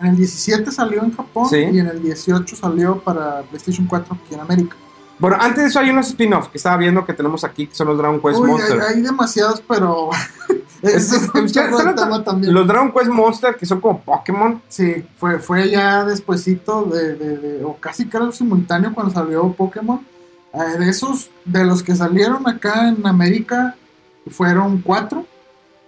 [0.00, 1.58] en el 17 salió en Japón Sí.
[1.58, 4.76] y en el 18 salió para PlayStation 4 aquí en América.
[5.18, 7.88] Bueno, antes de eso hay unos spin-off que estaba viendo que tenemos aquí, que son
[7.88, 8.80] los Dragon Quest Uy, hay, Monster.
[8.80, 10.10] hay demasiados, pero
[10.82, 12.52] Es- es- tema también.
[12.52, 14.60] Los Dragon Quest Monster, que son como Pokémon.
[14.68, 20.04] Sí, fue, fue ya despuesito de, de- de- o casi creo simultáneo cuando salió Pokémon.
[20.54, 23.76] Eh, de esos, de los que salieron acá en América,
[24.30, 25.24] fueron cuatro.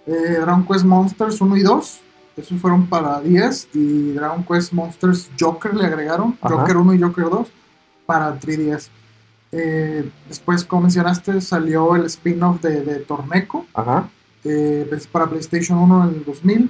[0.07, 1.99] Eh, Dragon Quest Monsters 1 y 2.
[2.37, 3.67] Esos fueron para 10.
[3.73, 6.37] Y Dragon Quest Monsters Joker le agregaron.
[6.41, 6.55] Ajá.
[6.55, 7.47] Joker 1 y Joker 2
[8.05, 8.87] para 3DS.
[9.57, 14.09] Eh, después, como mencionaste, salió el spin-off de, de Torneco Ajá.
[14.43, 16.69] eh, para PlayStation 1 en el 2000.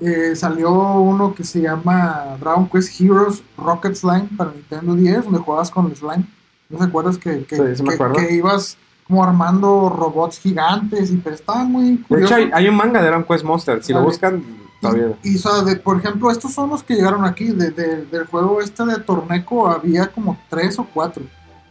[0.00, 5.38] Eh, salió uno que se llama Dragon Quest Heroes Rocket Slime para Nintendo 10, donde
[5.40, 6.24] jugabas con el slime.
[6.68, 8.14] ¿No te acuerdas que, que, Sí, sí me que- acuerdo.
[8.14, 11.10] que ibas como armando robots gigantes?
[11.10, 12.36] y Pero estaba muy De curioso.
[12.36, 13.82] hecho, hay, hay un manga de Dragon Quest Monster.
[13.82, 14.42] Si lo buscan,
[14.80, 15.16] todavía.
[15.24, 17.46] Y, y, o sea, de- por ejemplo, estos son los que llegaron aquí.
[17.50, 21.24] De, de- del juego este de Torneco había como tres o cuatro.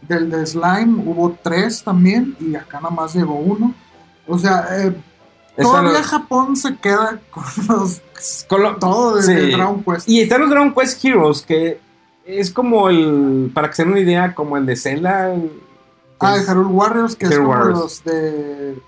[0.08, 2.36] Del de Slime hubo tres también.
[2.40, 3.74] Y acá nada más llegó uno.
[4.26, 4.92] O sea, eh,
[5.56, 8.02] todavía los- Japón se queda con los,
[8.48, 9.32] con lo- todo de, sí.
[9.34, 10.08] de Dragon Quest.
[10.08, 11.80] Y están los Dragon Quest Heroes, que
[12.24, 13.50] es como el.
[13.54, 15.32] Para que se den una idea, como el de Zelda.
[15.34, 15.52] el-
[16.20, 17.78] ah, es- de Hyrule Warriors, que es Hyrule como Warriors.
[17.80, 18.78] los de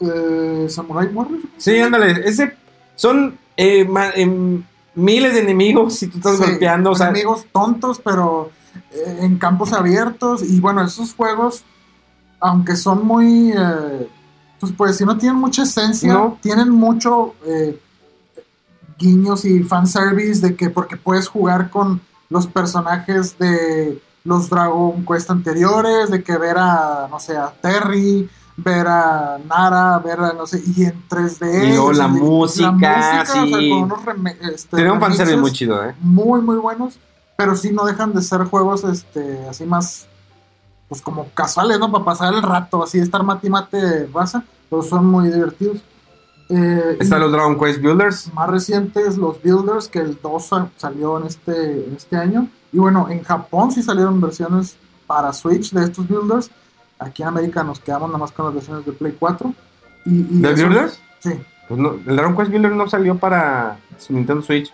[0.00, 1.44] eh, Samurai Warriors.
[1.58, 2.22] Sí, ándale.
[2.28, 2.54] Ese,
[2.96, 4.62] son eh, ma- em,
[4.94, 6.90] miles de enemigos y tú estás Sí, golpeando.
[6.92, 8.50] O sea, enemigos tontos, pero
[8.92, 10.42] en campos abiertos.
[10.42, 11.64] Y bueno, esos juegos,
[12.40, 13.52] aunque son muy.
[13.56, 14.08] eh,
[14.58, 16.38] pues, pues si no tienen mucha esencia, No.
[16.42, 17.80] tienen mucho eh,
[18.98, 25.30] guiños y fanservice de que porque puedes jugar con los personajes de los Dragon Quest
[25.30, 30.46] anteriores, de que ver a, no sé, a Terry, ver a Nara, ver a, no
[30.46, 31.64] sé, y en 3D.
[31.64, 33.50] Y luego la y- música, o sea, sí.
[33.70, 35.94] con unos reme- este, tenía un fanservice muy chido, ¿eh?
[36.00, 36.98] muy muy buenos,
[37.40, 40.06] pero sí no dejan de ser juegos este así más
[40.88, 41.90] pues como casuales, ¿no?
[41.90, 45.78] Para pasar el rato, así estar mate y mate raza, pero son muy divertidos.
[46.48, 48.34] Eh, Están los Dragon Quest Builders.
[48.34, 52.48] más recientes los Builders, que el 2 sa- salió en este, en este año.
[52.72, 54.76] Y bueno, en Japón sí salieron versiones
[55.06, 56.50] para Switch de estos Builders.
[56.98, 59.54] Aquí en América nos quedamos nada más con las versiones de Play 4.
[60.06, 61.00] Y, y ¿De Builders?
[61.20, 61.38] Sí.
[61.68, 63.78] Pues no, el Dragon Quest Builder no salió para
[64.08, 64.72] Nintendo Switch.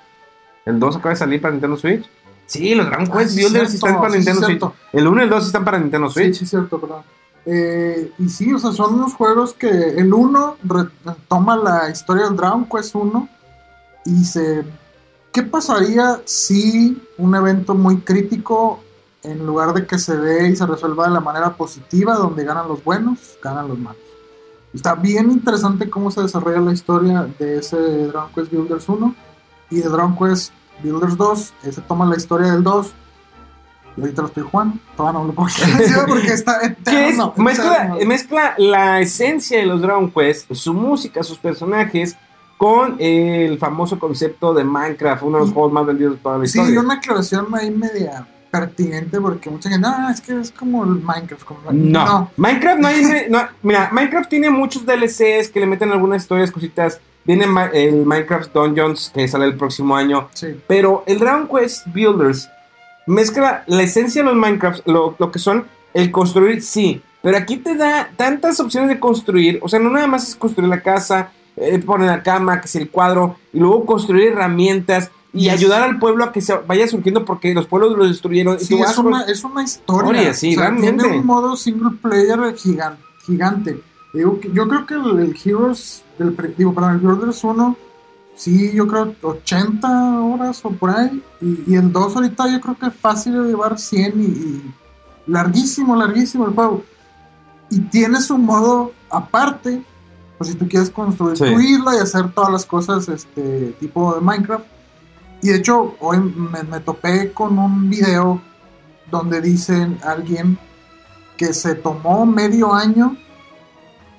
[0.65, 2.09] El 2 acaba de salir para Nintendo Switch.
[2.47, 4.59] Sí, los Dragon Ah, Quest sí, Builders sí están para sí, Nintendo sí, Switch.
[4.61, 4.75] cierto.
[4.93, 6.35] El 1 y el 2 sí están para Nintendo Sí, Switch.
[6.39, 7.03] sí, cierto, perdón.
[7.45, 12.37] Eh, y sí, o sea, son unos juegos que el 1 retoma la historia del
[12.37, 13.29] Dragon Quest 1
[14.07, 14.65] y se...
[15.33, 18.81] ¿Qué pasaría si un evento muy crítico,
[19.23, 22.69] en lugar de que se dé y se resuelva de la manera positiva, donde ganan
[22.69, 24.01] los buenos, ganan los malos?
[24.73, 29.15] Está bien interesante cómo se desarrolla la historia de ese Dragon Quest Builders 1
[29.71, 31.55] y de Dragon Quest Builders 2.
[31.65, 32.93] Ese toma la historia del 2
[33.97, 34.77] y ahorita lo estoy jugando.
[34.97, 35.49] Todavía no lo puedo
[36.07, 37.33] porque está Que es, eterno.
[37.37, 37.97] mezcla, eterno.
[38.07, 42.17] mezcla la esencia de los Dragon Quest, su música, sus personajes,
[42.59, 46.47] con el famoso concepto de Minecraft, uno de los juegos más vendidos de toda la
[46.47, 46.81] Sí, historia.
[46.81, 51.45] una aclaración ahí media pertinente porque mucha gente, ah, es que es como el Minecraft.
[51.45, 51.61] Como...
[51.73, 52.31] No.
[52.39, 53.27] Minecraft no hay.
[53.29, 56.99] no, mira, Minecraft tiene muchos DLCs que le meten algunas historias, cositas.
[57.27, 60.29] Viene el Minecraft Dungeons que sale el próximo año.
[60.33, 60.49] Sí.
[60.67, 62.49] Pero el Dragon Quest Builders
[63.07, 65.65] mezcla la esencia de los Minecraft, lo, lo que son
[65.95, 67.03] el construir, sí.
[67.23, 69.59] Pero aquí te da tantas opciones de construir.
[69.63, 72.77] O sea, no nada más es construir la casa, eh, poner la cama, que es
[72.77, 77.25] el cuadro, y luego construir herramientas y ayudar al pueblo a que se vaya surgiendo
[77.25, 78.59] porque los pueblos los destruyeron.
[78.61, 80.11] Sí, es una, es una historia.
[80.13, 81.03] Historia, sí, o sea, realmente.
[81.05, 82.97] Tiene un modo single player gigan-
[83.27, 83.81] gigante.
[84.13, 87.77] Que- yo creo que el, el Heroes, del, digo, perdón, el Builders 1,
[88.35, 91.23] sí, yo creo 80 horas o por ahí.
[91.41, 94.75] Y, y el 2 ahorita yo creo que es fácil de llevar 100 y, y
[95.27, 96.83] larguísimo, larguísimo el juego.
[97.71, 99.83] Y tiene su modo aparte,
[100.39, 101.45] pues si tú quieres construir Sí.
[101.45, 104.65] tu isla y hacer todas las cosas este tipo de Minecraft.
[105.43, 108.41] Y de hecho, hoy me, me topé con un video
[109.11, 110.59] donde dicen alguien
[111.37, 113.17] que se tomó medio año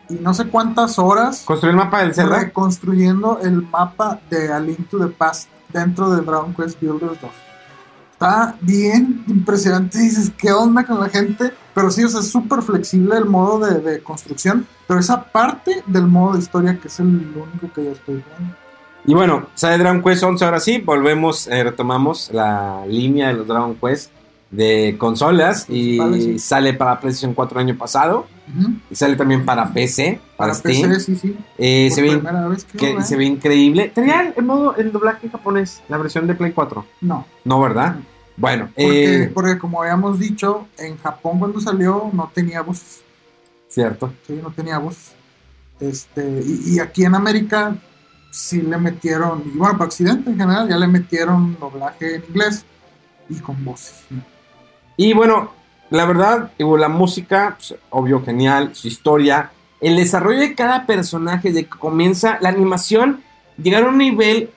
[0.09, 2.39] y no sé cuántas horas construir el mapa del Zelda.
[2.39, 7.31] reconstruyendo el mapa de A Link to the Past dentro de Dragon Quest Builders 2.
[8.13, 9.97] Está bien impresionante.
[9.99, 11.51] Dices, ¿qué onda con la gente?
[11.73, 14.65] Pero sí, o sea, es súper flexible el modo de, de construcción.
[14.87, 18.55] Pero esa parte del modo de historia que es el único que yo estoy jugando.
[19.05, 23.47] Y bueno, sale Dragon Quest 11 ahora sí, volvemos, eh, retomamos la línea de los
[23.47, 24.11] Dragon Quest
[24.51, 26.39] de consolas y Vale, sí.
[26.39, 28.25] sale para PlayStation 4 el año pasado
[28.89, 30.89] Y sale también para PC, para, Para Steam.
[30.89, 31.37] PC, sí, sí.
[31.57, 32.21] Eh, se, ve,
[32.77, 33.03] que, ¿eh?
[33.03, 33.91] se ve increíble.
[33.93, 36.85] ¿Tenía el, modo, el doblaje japonés, la versión de Play 4?
[37.01, 37.25] No.
[37.43, 37.97] No, ¿verdad?
[38.37, 43.01] Bueno, Porque, eh, porque como habíamos dicho, en Japón cuando salió no tenía voces.
[43.67, 44.13] cierto.
[44.25, 45.13] Sí, no tenía voz.
[45.79, 47.75] Este, y, y aquí en América
[48.31, 52.63] sí le metieron, y bueno, para Occidente en general, ya le metieron doblaje en inglés
[53.29, 54.05] y con voces.
[54.09, 54.21] ¿no?
[54.95, 55.51] Y bueno,
[55.89, 61.65] la verdad, la música, pues, obvio, genial, su historia, el desarrollo de cada personaje, de
[61.65, 63.21] que comienza la animación,
[63.61, 64.49] llegar a un nivel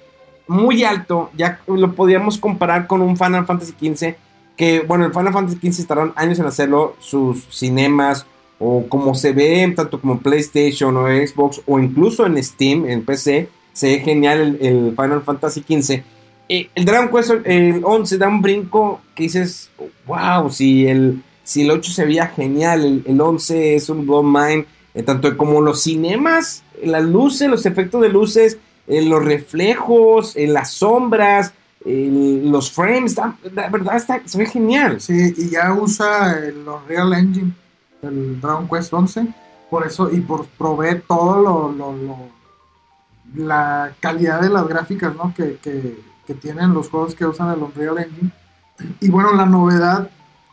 [0.49, 4.15] muy alto, ya lo podíamos comparar con un Final Fantasy XV,
[4.57, 8.27] que bueno, el Final Fantasy XV tardaron años en hacerlo, sus cinemas,
[8.59, 13.49] o como se ve, tanto como PlayStation o Xbox, o incluso en Steam, en PC,
[13.73, 16.03] se ve genial el Final Fantasy XV.
[16.53, 19.71] Eh, el Dragon Quest el 11 da un brinco que dices,
[20.05, 24.25] wow, si el, si el 8 se veía genial, el, el 11 es un blow
[24.25, 30.35] mind, eh, tanto como los cinemas, las luces, los efectos de luces, eh, los reflejos,
[30.37, 31.53] las sombras,
[31.85, 35.01] los frames, da- la verdad está, se ve genial.
[35.01, 37.53] Sí, y ya usa el Unreal Engine,
[38.03, 39.29] el Dragon Quest 11,
[39.71, 42.17] por eso, y por proveer todo lo,
[43.37, 45.33] la calidad de las gráficas, ¿no?
[45.33, 45.57] Que-
[46.35, 48.31] tienen los juegos que usan el Unreal Engine.
[49.01, 50.11] Y bueno, la novedad,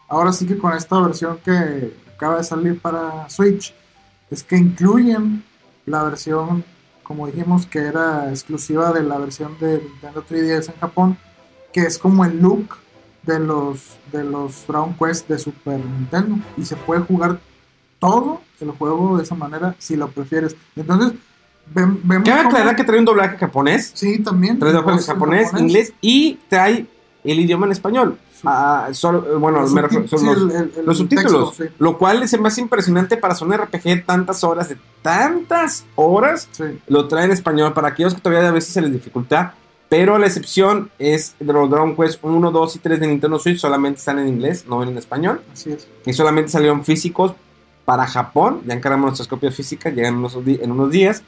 [0.07, 3.73] ahora sí que con esta versión que acaba de salir para Switch,
[4.30, 5.43] es que incluyen
[5.86, 6.63] la versión,
[7.03, 11.17] como dijimos, que era exclusiva de la versión de Nintendo 3DS en Japón,
[11.71, 12.78] que es como el look
[13.23, 17.39] de los de los Dragon Quest de Super Nintendo y se puede jugar
[17.99, 20.55] todo el juego de esa manera si lo prefieres.
[20.75, 21.13] Entonces,
[21.74, 24.59] ven- vemos Cabe cómo- aclarar que trae un doblaje japonés, sí también.
[24.59, 26.86] Trae doblaje voz en japonés, inglés y trae
[27.24, 28.18] el idioma en español.
[28.45, 30.97] Ah, solo, eh, bueno, Los me refiero- subtit- son sí, los, el- el- el los
[30.99, 36.47] subtítulos, texto, lo cual es más impresionante para un RPG tantas horas, de tantas horas,
[36.51, 36.63] Sí.
[36.88, 37.74] lo trae en español.
[37.74, 39.55] Para aquellos que todavía a veces se les dificulta,
[39.89, 43.57] pero la excepción es de los Dragon Quest 1, 2 y 3 de Nintendo Switch
[43.59, 45.88] solamente están en inglés, no en español, Así es.
[46.05, 47.34] que solamente salieron físicos
[47.86, 51.24] para Japón, ya encargamos nuestras copias físicas, llegan en unos, di- en unos días,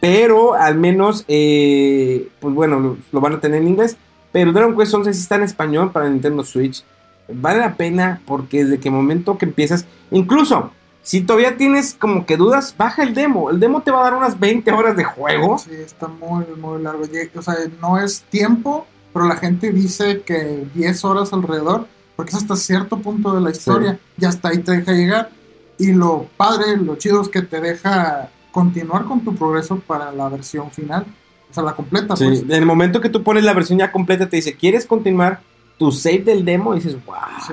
[0.00, 3.96] pero al menos, eh, pues bueno, lo, lo van a tener en inglés,
[4.32, 6.84] pero Dragon Quest 11 sí está en español para Nintendo Switch,
[7.32, 10.70] vale la pena porque desde que momento que empiezas, incluso
[11.06, 14.14] si todavía tienes como que dudas, baja el demo, el demo te va a dar
[14.14, 17.04] unas 20 horas de juego, Sí, está muy, muy largo.
[17.36, 21.86] O sea, no es tiempo, pero la gente dice que 10 horas alrededor,
[22.16, 25.30] porque es hasta cierto punto de la historia, y hasta ahí te deja llegar.
[25.78, 30.30] Y lo padre, lo chido es que te deja continuar con tu progreso para la
[30.30, 31.04] versión final,
[31.50, 32.40] o sea, la completa, Sí, pues.
[32.42, 35.40] en el momento que tú pones la versión ya completa, te dice, ¿quieres continuar
[35.78, 36.72] tu save del demo?
[36.74, 37.16] Y dices, wow.
[37.46, 37.52] Sí.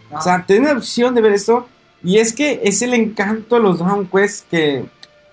[0.12, 1.66] O sea, tienes la opción de ver esto.
[2.04, 4.84] Y es que es el encanto de los Dragon Quest que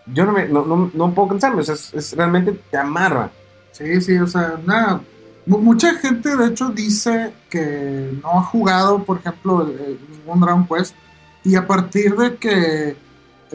[0.08, 1.62] yo no, me, no, no, no puedo cansarme.
[1.62, 3.30] O sea, es, es- realmente te amarra.
[3.72, 5.02] Sí, sí, o sea, nada.
[5.46, 10.40] mu- Mucha gente, de hecho, dice que no ha jugado, por ejemplo, el- el- ningún
[10.42, 10.96] Dragon Quest.
[11.44, 12.96] Y a partir de que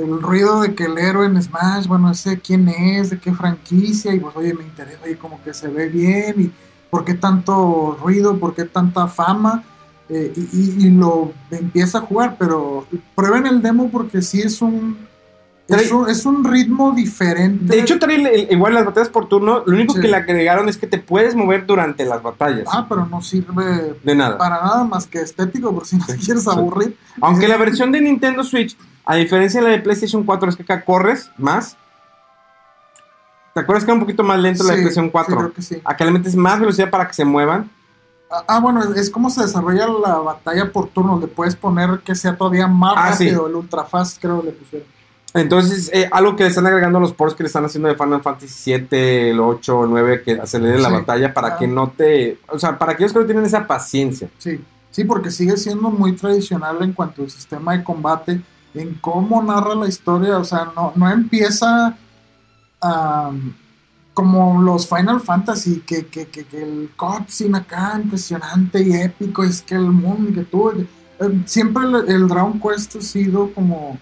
[0.03, 4.14] el ruido de que el héroe en Smash, bueno, ese quién es, de qué franquicia,
[4.14, 6.51] y pues, oye, me interesa, y como que se ve bien, y
[6.90, 9.62] por qué tanto ruido, por qué tanta fama.
[10.12, 12.84] eh, y, y- y lo empieza a jugar, pero
[13.14, 14.98] prueben el demo porque sí es un,
[15.68, 17.76] es un, es un ritmo diferente.
[17.76, 19.62] De hecho, trae igual las batallas por turno.
[19.64, 20.01] Lo único Sí.
[20.01, 22.66] que le agregaron es que te puedes mover durante las batallas.
[22.72, 24.36] ah, pero no sirve de nada.
[24.36, 26.96] para nada más que estético, por si no te quieres aburrir.
[27.20, 30.57] Aunque Eh, la versión de Nintendo Switch, a diferencia de la de PlayStation 4, es
[30.57, 31.76] que acá corres más.
[33.55, 35.36] ¿Te acuerdas que era un poquito más lento la de PlayStation sí, 4?
[35.36, 35.80] creo que sí.
[35.84, 37.68] Acá le metes más velocidad para que se muevan.
[38.30, 41.18] Ah, ah, bueno, es, como se desarrolla la batalla por turno.
[41.18, 43.24] Le puedes poner que sea todavía más Ah, sí.
[43.24, 44.86] rápido, el ultra fast, creo que le pusieron.
[45.34, 47.94] Entonces, eh, algo que le están agregando a los ports que le están haciendo de
[47.96, 50.94] Final Fantasy 7, el 8, el 9, que acelere la Sí.
[50.94, 51.57] batalla para Ah.
[51.59, 52.38] que no te.
[52.48, 54.28] O sea, para aquellos que no tienen esa paciencia.
[54.38, 54.61] Sí,
[54.92, 58.40] sí, porque sigue siendo muy tradicional en cuanto al sistema de combate,
[58.75, 61.97] en cómo narra la historia, o sea, no, no empieza
[64.14, 69.62] como los Final Fantasy, que, que, que, que el cutscene acá impresionante y épico, es
[69.62, 70.71] que el mundo que tú...
[70.71, 73.99] eh, siempre el, el Dragon Quest ha sido como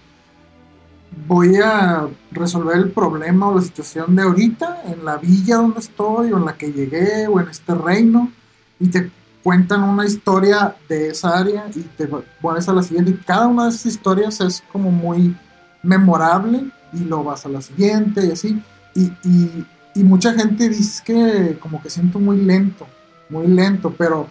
[1.27, 6.31] voy a resolver el problema o la situación de ahorita en la villa donde estoy
[6.31, 8.31] o en la que llegué o en este reino
[8.79, 9.11] y te
[9.43, 12.07] cuentan una historia de esa área y te
[12.41, 13.11] pones a la siguiente.
[13.11, 15.35] Y cada una de esas historias es como muy
[15.83, 18.61] memorable y lo vas a la siguiente y así.
[18.95, 19.65] Y, y-
[19.95, 22.85] y mucha gente dice que como que siento muy lento
[23.29, 24.27] muy lento pero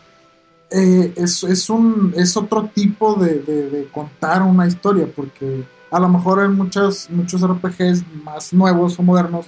[0.70, 6.09] eh, es, es un es otro tipo de, de- contar una historia porque a lo
[6.09, 9.46] mejor en muchos muchos RPGs más nuevos o modernos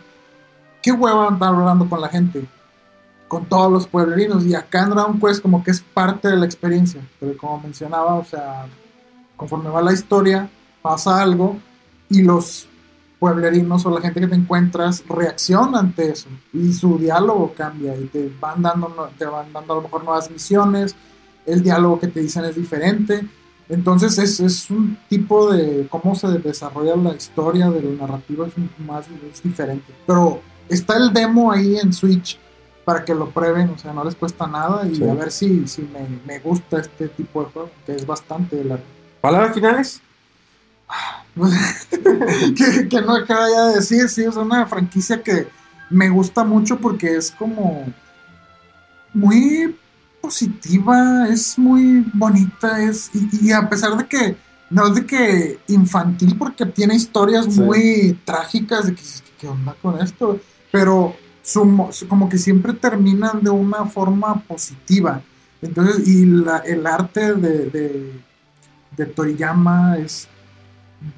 [0.82, 2.44] qué hueva andar hablando con la gente
[3.30, 6.44] con todos los pueblerinos y acá en Dragon Quest como que es parte de la
[6.44, 8.66] experiencia pero como mencionaba o sea
[9.36, 10.50] conforme va la historia
[10.82, 11.56] pasa algo
[12.08, 12.68] y los
[13.20, 18.06] pueblerinos o la gente que te encuentras reacciona ante eso y su diálogo cambia y
[18.06, 20.96] te van dando te van dando a lo mejor nuevas misiones
[21.46, 23.26] el diálogo que te dicen es diferente.
[23.68, 28.54] Entonces es, es un tipo de cómo se desarrolla la historia de la narrativa es
[28.84, 29.06] más
[29.42, 29.92] diferente.
[30.06, 32.38] Pero está el demo ahí en Switch
[32.90, 35.04] para que lo prueben, o sea, no les cuesta nada y Sí.
[35.08, 38.82] a ver si, si me, me gusta este tipo de juego, que es bastante largo.
[39.20, 40.00] ¿Palabras finales?
[42.56, 45.46] que, que no acaba ya de decir, sí, es una franquicia que
[45.88, 47.84] me gusta mucho porque es como
[49.14, 49.76] muy
[50.20, 54.36] positiva, es muy bonita, es y, y a pesar de que
[54.68, 57.60] no es de que infantil porque tiene historias Sí.
[57.60, 59.02] muy trágicas de que
[59.38, 60.40] qué onda con esto,
[60.72, 65.22] pero su mo- su- como que siempre terminan de una forma positiva.
[65.62, 68.12] Entonces, y la- el arte de, de,
[68.96, 70.28] de Toriyama es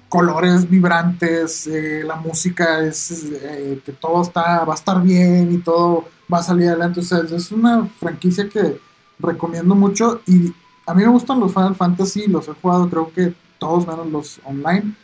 [0.08, 5.58] colores vibrantes, eh, la música es eh, que todo está, va a estar bien y
[5.58, 7.00] todo va a salir adelante.
[7.00, 8.78] O sea, es una franquicia que
[9.18, 10.52] recomiendo mucho y
[10.86, 14.40] a mí me gustan los Final Fantasy, los he jugado creo que todos menos los
[14.44, 14.94] online,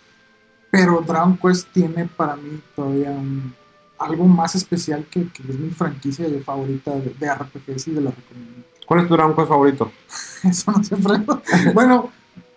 [0.71, 3.55] pero Dragon Quest tiene para mí todavía un-
[3.99, 8.11] algo más especial que, que es mi franquicia favorita de, de RPGs y de la
[8.11, 8.62] recomiendo.
[8.86, 9.92] ¿Cuál es tu Dragon Quest favorito?
[10.44, 11.26] Eso no se frena.
[11.74, 12.11] bueno,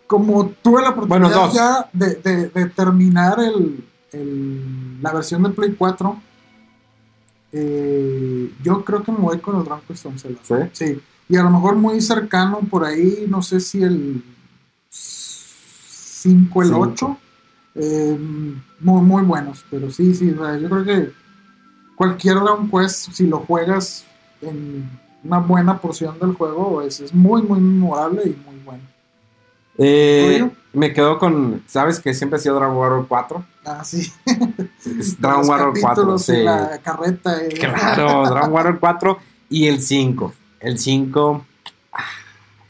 [0.07, 5.49] como tuve la oportunidad Bueno, ya de, de- de terminar el, el- la versión de
[5.49, 6.21] Play 4,
[7.53, 10.29] eh, yo creo que me voy con el Dragon Quest 11.
[10.29, 10.69] la ¿Sí?
[10.73, 11.01] Sí.
[11.27, 14.23] Y a lo mejor muy cercano por ahí, no sé si el
[14.89, 16.81] 5, el Cinco.
[16.81, 17.17] 8.
[17.75, 18.17] eh,
[18.79, 21.11] muy, muy buenos, pero sí, sí, o sea, yo creo que
[22.01, 24.05] cualquier Dragon Quest, si lo juegas
[24.41, 24.89] en
[25.23, 28.81] una buena porción del juego, es, es muy, muy memorable y muy bueno.
[29.77, 31.61] Eh, me quedo con.
[31.67, 33.45] ¿Sabes que siempre ha sido Dragon Warrior 4?
[33.65, 34.11] Ah, sí.
[35.19, 35.81] Dragon Warrior 4.
[35.81, 36.43] capítulos y Sí.
[36.43, 37.37] la carreta.
[37.43, 37.49] eh.
[37.49, 39.17] Claro, Dragon Warrior 4
[39.49, 40.33] y el 5.
[40.59, 41.45] El 5.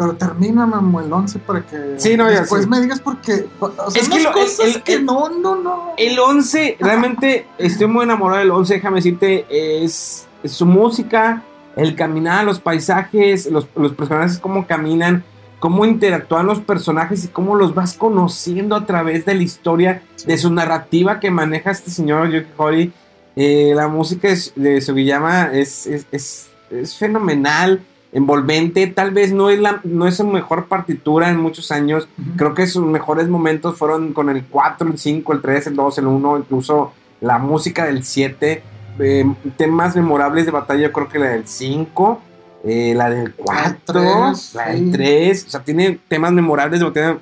[0.02, 0.68] Pero termina,
[1.06, 2.70] el 11 para que Sí, no, después sí.
[2.70, 5.56] me digas porque o sea, Es que lo- cosas el- el- que el- no, no,
[5.58, 5.94] no.
[5.96, 9.46] El 11, realmente estoy muy enamorado del 11, déjame decirte,
[9.84, 11.44] es, es su música,
[11.76, 15.24] el caminar, los paisajes, los, los personajes, cómo caminan,
[15.60, 20.36] cómo interactúan los personajes y cómo los vas conociendo a través de la historia, de
[20.40, 22.92] su narrativa que maneja este señor Yuki Horii.
[23.36, 27.82] Eh, la música de Sugiyama es, es, es, es fenomenal,
[28.14, 32.54] envolvente, tal vez no es, la, no es su mejor partitura en muchos años, Creo
[32.54, 36.08] que sus mejores momentos fueron con el 4, el 5, el 3, el 2, el
[36.08, 38.64] 1, incluso la música del 7.
[39.00, 39.26] eh,
[39.58, 42.22] temas memorables de batalla, yo creo que la del 5,
[42.66, 44.80] eh, la del 4, tres, la sí.
[44.80, 45.46] del 3.
[45.48, 47.18] O sea, tiene temas memorables de batalla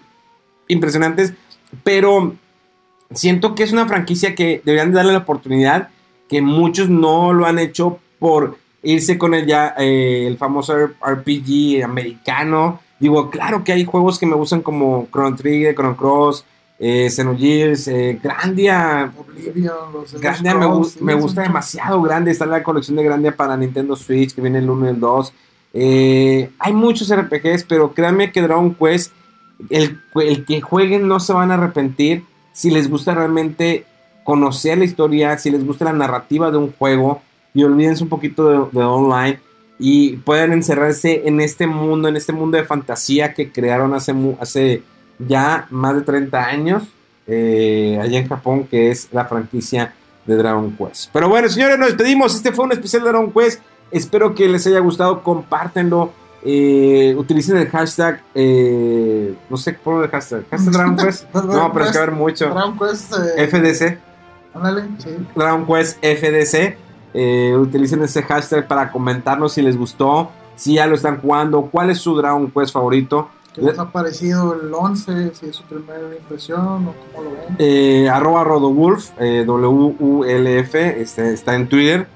[0.68, 1.34] impresionantes,
[1.84, 2.34] pero
[3.14, 5.90] siento que es una franquicia que deberían de darle la oportunidad,
[6.28, 11.84] que muchos no lo han hecho por irse con el ya eh, el famoso RPG
[11.84, 16.44] americano Digo, claro que hay juegos que me gustan como Chrono Trigger, Chrono Cross,
[16.80, 19.12] eh, Xenogears, eh, Grandia.
[20.20, 20.68] Grandia me,
[21.02, 22.32] me gusta demasiado grande.
[22.32, 25.34] Está la colección de Grandia para Nintendo Switch, que viene el 1 y el 2.
[25.74, 29.14] Eh, hay muchos RPGs, pero créanme que Dragon Quest,
[29.70, 33.86] el, el que jueguen no se van a arrepentir si les gusta realmente
[34.26, 37.22] conocer la historia, si les gusta la narrativa de un juego
[37.54, 39.40] y olvídense un poquito de, de online
[39.80, 44.84] y puedan encerrarse en este mundo, en este mundo de fantasía que crearon hace, hace
[45.20, 46.84] ya más de 30 años
[47.28, 49.94] eh, allá en Japón, que es la franquicia
[50.26, 51.10] de Dragon Quest.
[51.14, 52.36] Pero bueno, señores, nos despedimos.
[52.36, 53.62] Este fue un especial de Dragon Quest.
[53.92, 55.24] Espero que les haya gustado.
[55.24, 56.12] Compártenlo.
[56.44, 58.22] eh, utilicen el hashtag.
[58.36, 60.44] eh, no sé cómo el hashtag.
[60.50, 61.34] ¿Hashtag Dragon Quest?
[61.34, 62.46] No, pero es que haber mucho.
[62.50, 63.98] Dragon Quest, FDC.
[64.54, 65.10] ándale, sí.
[65.36, 66.78] Dragon Quest FDC.
[67.14, 71.90] Eh, utilicen ese hashtag para comentarnos si les gustó, si ya lo están jugando, cuál
[71.90, 73.30] es su Dragon Quest favorito.
[73.54, 75.34] ¿Qué les ha parecido el 11?
[75.34, 77.56] Si es su primera impresión o cómo lo ven.
[77.58, 82.08] Eh, arroba Rodowulf, eh, W-U-L-F, este, está en Twitter.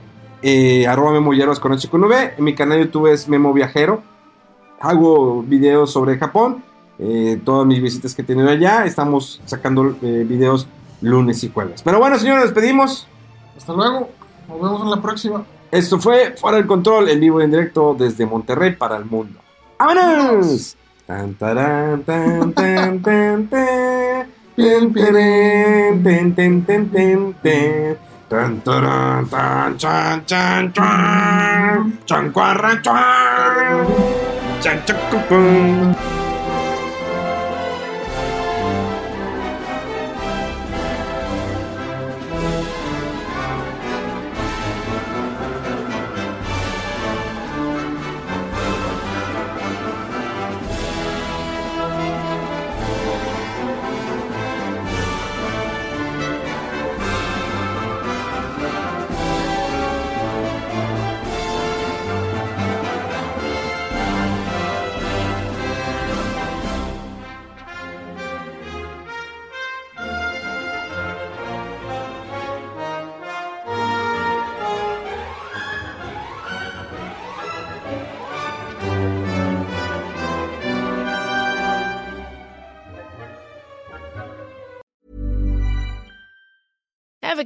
[0.41, 2.35] Eh, arroba Memolleros con H con V.
[2.37, 4.03] En mi canal de YouTube es Memo Viajero.
[4.79, 6.63] Hago videos sobre Japón.
[7.43, 8.85] todas mis visitas que he tenido allá.
[8.85, 10.67] Estamos sacando videos
[11.01, 11.81] lunes y jueves.
[11.81, 13.07] Pero bueno, señores, nos despedimos.
[13.57, 14.09] Hasta luego.
[14.47, 15.43] Nos vemos en la próxima.
[15.71, 19.39] Esto fue Fuera del Control, en vivo y en directo desde Monterrey para el mundo.
[19.79, 20.77] ¡Vámonos!
[21.07, 24.27] Tan, tarán, tan, tan, tan, tan.
[24.55, 27.97] Ten, terén, ten, ten, ten, ten, ten.
[28.29, 31.99] Tan, tarán, tan, chan, chan, chan.
[32.05, 33.87] Chan, cuarra, chan.
[34.61, 35.95] Chan, chacucum.
[35.95, 36.22] Ever